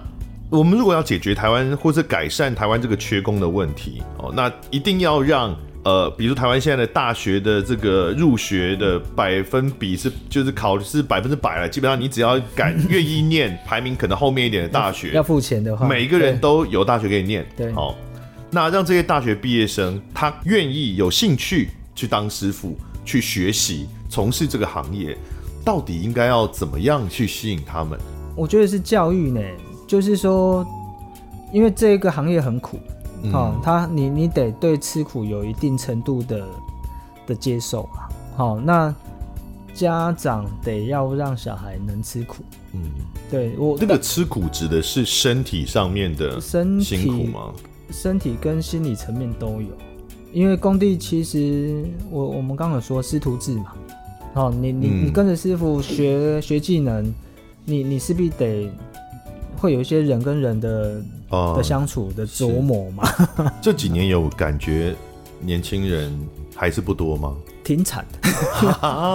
[0.49, 5.55] 我们如果要解决台湾或是改善台湾这个缺工的问题，哦，那一定要让。
[5.85, 11.69] 呃，比如台湾现在的大学的这个入学的百分比是，就是考是百分之百了。
[11.69, 17.45] 基本上你只要敢愿意念，排名可能后面一点的大学，要付钱的话，每一个人都有大学可以念。
[17.57, 17.97] 对，好，
[18.51, 25.19] 那让这些大学毕业生他愿意有兴趣去当师傅，去学习从事这个行业，
[25.65, 27.99] 到底应该要怎么样去吸引他们？
[28.37, 29.41] 我觉得是教育呢，
[29.89, 30.65] 就是说，
[31.53, 32.79] 因为这个行业很苦。
[33.23, 36.47] 嗯、哦，他你你得对吃苦有一定程度的
[37.27, 38.09] 的接受啊。
[38.37, 38.95] 好、哦，那
[39.75, 42.43] 家长得要让小孩能吃苦。
[42.73, 42.81] 嗯，
[43.31, 47.53] 对我这个吃苦指的是身体上面的辛苦吗？
[47.91, 49.69] 身体跟心理层面都有，
[50.33, 53.73] 因为工地其实我我们刚刚有说师徒制嘛。
[54.35, 57.05] 哦，你你你跟着师傅学学技能，
[57.67, 58.71] 你你势必得
[59.63, 63.09] 会有一些人跟人的、呃、的相处的琢磨嘛。
[63.61, 64.93] 这几年有感觉
[65.41, 66.13] 年轻人
[66.57, 67.33] 还是不多吗？
[67.63, 68.29] 挺惨的，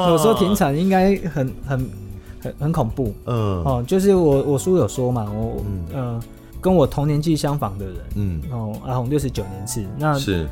[0.09, 1.89] 有时候挺惨，应该很很
[2.39, 3.13] 很很恐怖。
[3.25, 6.23] 嗯，哦，就是我我叔有说嘛，我嗯、呃、
[6.61, 10.47] 跟我同年纪相仿的人，嗯，哦，阿红六十九年次，那是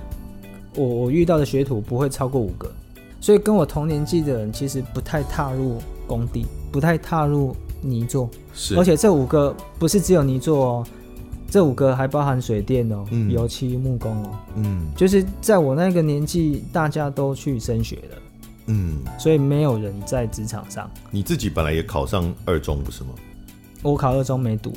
[0.75, 2.69] 我我遇到的学徒不会超过五个。
[3.21, 8.29] 所以跟我同年纪的人，其实不太踏入工地，不太踏入泥作。
[8.55, 10.87] 是，而且这五个不是只有泥做哦，
[11.49, 14.39] 这五个还包含水电哦、嗯、油漆、木工哦。
[14.55, 18.17] 嗯，就是在我那个年纪，大家都去升学了。
[18.67, 20.89] 嗯，所以没有人在职场上。
[21.11, 23.09] 你自己本来也考上二中不是吗？
[23.83, 24.73] 我考二中没读。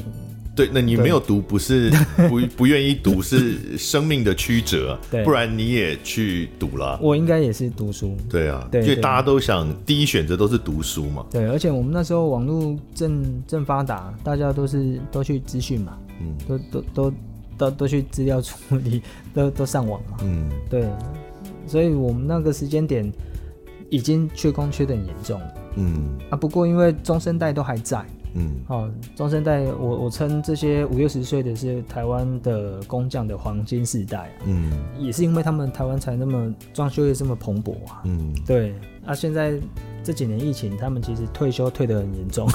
[0.58, 1.88] 对，那你没有读，不是
[2.28, 6.98] 不 不愿意读，是生命的曲折，对，不然你也去读了。
[7.00, 8.16] 我应该也是读书。
[8.28, 11.24] 对啊，对，因为大家都想第一选择都是读书嘛。
[11.30, 17.12] 对，而且我们那时候网络正正发达，大家都是都去资讯嘛，嗯，都都都
[17.56, 19.00] 都都去资料处理，
[19.32, 20.88] 都都上网嘛，嗯，对，
[21.68, 23.08] 所以我们那个时间点
[23.90, 28.04] 已经缺工缺的很严重了，嗯啊，不过因为中生代都还在。
[28.34, 34.44] 嗯，好，中生代，我我称这些五六十岁的是台湾的工匠的黄金世代啊。
[34.46, 38.02] 嗯，也是因为他们台湾才那么装修业这么蓬勃啊。
[38.04, 38.74] 嗯，对。
[39.06, 39.54] 啊，现在
[40.04, 42.46] 这几年疫情，他们其实退休退得很严重。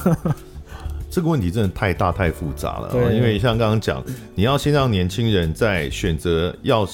[1.09, 2.89] 这个问题真的太大太复杂了。
[2.91, 4.03] 对，因为像刚刚讲，
[4.35, 6.87] 你要先让年轻人在选择要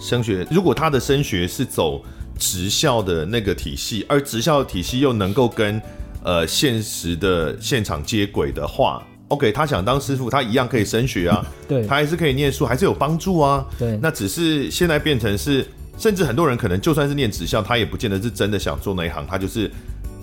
[0.00, 2.02] 升学，如果他的升学是走
[2.38, 5.80] 职校的那个体系，而职校的体系又能够跟
[6.24, 13.98] 呃，现实的现场接轨的话，OK，他想当师傅，他一样可以升学啊， 对，他还是可以念书，还是有帮助啊，对。
[14.00, 15.66] 那只是现在变成是，
[15.98, 19.70] 甚至很多人可能就算是念职校，他也不见得是真的想做那一行，他就是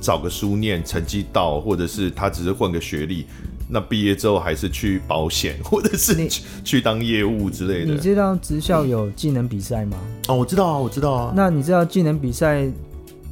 [0.01, 3.27] 找个书念，成绩到，或者是他只是混个学历，
[3.69, 7.93] 那毕业之后还是去保险，或者是去去当业务之类的。
[7.93, 9.97] 你知道职校有技能比赛吗？
[10.29, 11.33] 哦，我知道啊，我知道啊。
[11.35, 12.67] 那你知道技能比赛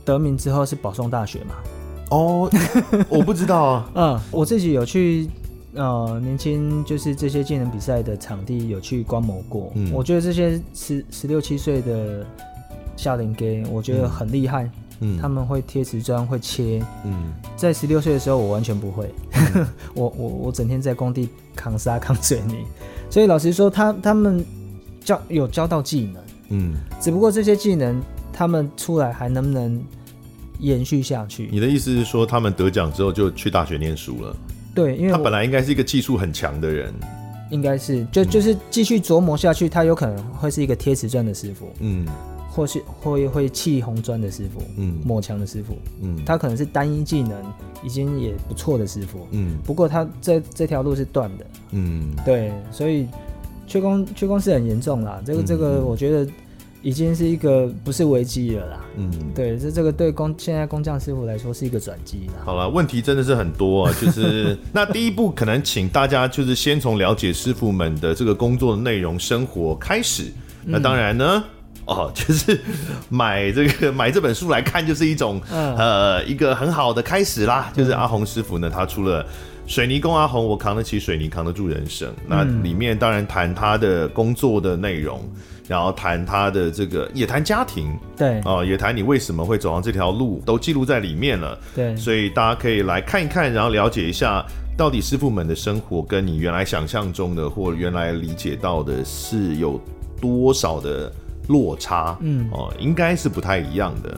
[0.05, 1.55] 得名之后是保送大学吗？
[2.10, 2.49] 哦，
[3.07, 3.89] 我不知道啊。
[3.95, 5.30] 嗯，我自己有去，
[5.76, 9.72] 呃，年轻就是这些技能比赛的场地有去观摩过。
[9.76, 12.26] 嗯，我觉得这些十十六七岁的
[12.97, 14.70] 少年家，我觉得很厉害。
[15.01, 16.84] 嗯，他们会贴瓷砖，会切。
[17.05, 19.10] 嗯，在十六岁的时候，我完全不会。
[19.55, 22.66] 嗯、 我我我整天在工地扛沙扛水泥，
[23.10, 24.43] 所以老实说，他他们
[25.03, 26.24] 教有教到技能。
[26.49, 28.01] 嗯，只不过这些技能
[28.34, 29.80] 他们出来还能不能？
[30.60, 31.49] 延续下去。
[31.51, 34.36] 你的意思是说，他们得奖之后就去大学念书了？
[34.76, 36.93] 对，因为他本来应该是一个技术很强的人，
[37.49, 42.05] 应该是就就是继续琢磨下去，他有可能会是一个贴瓷砖的师傅，嗯，
[42.51, 47.32] 或是会会砌红砖的师傅，嗯，抹墙的师傅，嗯，他可能是单一技能
[47.84, 53.07] 已经也不错的师傅，嗯，不过他这这条路是断的，嗯，对，所以
[53.66, 56.32] 缺工缺工是很严重啦，这个这个我觉得。
[56.82, 62.41] 已经是一个不是危机了啦，嗯，对，这这个对工现在工匠师傅来说是一个转机啦。
[62.45, 70.32] 好了，问题真的是很多啊， 就是那第一步可能请大家就是先从了解师傅们的这个工作的内容、生活开始。
[70.63, 71.43] 嗯、那当然呢，
[71.86, 72.57] 哦，就是
[73.09, 77.69] 买这个买这本书来看，就是一种、嗯、呃一个很好的开始啦。
[77.75, 79.21] 就是阿红师傅呢，他出了
[79.67, 82.09] 《水泥工阿红，我扛得起水泥，扛得住人生》。
[82.25, 85.21] 那里面当然谈他的工作的内容。
[85.70, 94.43] 然后谈他的这个，也谈家庭，对，哦，也谈你为什么会走上这条路，都记录在里面了，对，所以大家可以来看一看，然后了解一下，
[94.76, 99.80] 到底师傅们的生活跟你原来想象中的或原来理解到的是有
[100.20, 101.13] 多少的。
[101.50, 104.18] 落差，嗯，哦，应该是不太一样的，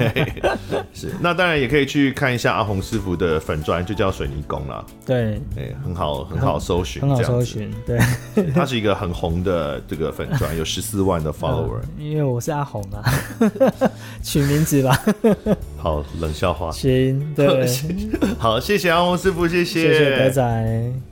[0.92, 1.12] 是。
[1.20, 4.82] 那当然也可以去看一下阿红师傅的粉砖，就叫水泥工啦。
[5.04, 7.70] 对，哎，很好，很好搜寻，很好搜寻。
[7.86, 7.98] 对，
[8.54, 11.80] 他是一个很红的这个粉砖，有十四万的 follower。
[11.98, 13.04] 因为我是阿红啊，
[14.24, 14.98] 取名字吧。
[15.76, 16.70] 好，冷笑话。
[16.70, 17.66] 行，对，
[18.38, 21.11] 好，谢谢阿红师傅，谢谢，谢谢德仔。